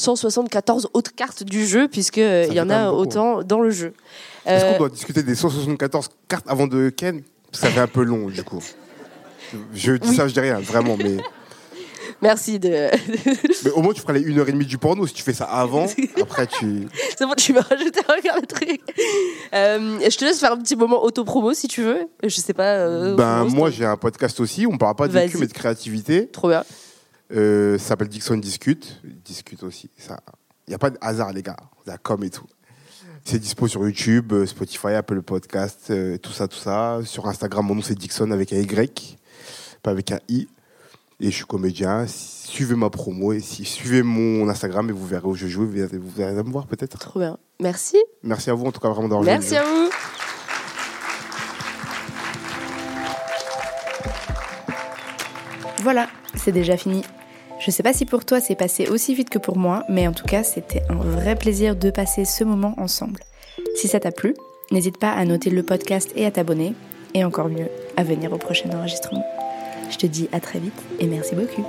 [0.00, 3.02] 174 autres cartes du jeu, puisque euh, y en a beaucoup.
[3.02, 3.92] autant dans le jeu.
[4.46, 7.22] Est-ce Euh, qu'on doit discuter des 174 cartes avant de Ken?
[7.52, 8.62] Ça fait un peu long, du coup.
[9.74, 11.16] Je dis ça, je dis rien, vraiment, mais,
[12.22, 12.68] Merci de.
[13.64, 15.06] mais au moins tu feras les 1h30 du porno.
[15.06, 15.86] Si tu fais ça avant,
[16.20, 16.86] après tu.
[17.16, 18.80] C'est bon, tu m'as rajouté un le truc.
[19.54, 22.08] Euh, je te laisse faire un petit moment auto-promo si tu veux.
[22.22, 22.74] Je sais pas.
[22.74, 24.66] euh, Ben, moi, j'ai un podcast aussi.
[24.66, 26.26] On parle pas de vécu, mais de créativité.
[26.26, 26.62] Trop bien.
[27.32, 29.00] Euh, ça s'appelle Dixon Discute.
[29.24, 29.90] Discute aussi.
[30.66, 31.56] Il n'y a pas de hasard, les gars.
[31.86, 32.46] La com et tout.
[33.24, 37.00] C'est dispo sur YouTube, euh, Spotify, Apple Podcast, euh, tout ça, tout ça.
[37.04, 39.18] Sur Instagram, mon nom c'est Dixon avec un Y,
[39.82, 40.48] pas avec un I.
[41.20, 42.06] Et je suis comédien.
[42.08, 45.66] Suivez ma promo et si, suivez mon Instagram et vous verrez où je joue.
[45.66, 46.98] Vous vous verrez me voir peut-être.
[46.98, 47.36] Trop bien.
[47.60, 47.98] Merci.
[48.22, 49.90] Merci à vous en tout cas vraiment d'avoir Merci à vous.
[55.82, 57.02] Voilà, c'est déjà fini.
[57.60, 60.12] Je sais pas si pour toi c'est passé aussi vite que pour moi, mais en
[60.12, 63.20] tout cas c'était un vrai plaisir de passer ce moment ensemble.
[63.76, 64.34] Si ça t'a plu,
[64.70, 66.74] n'hésite pas à noter le podcast et à t'abonner,
[67.12, 69.24] et encore mieux, à venir au prochain enregistrement.
[69.90, 71.66] Je te dis à très vite et merci beaucoup.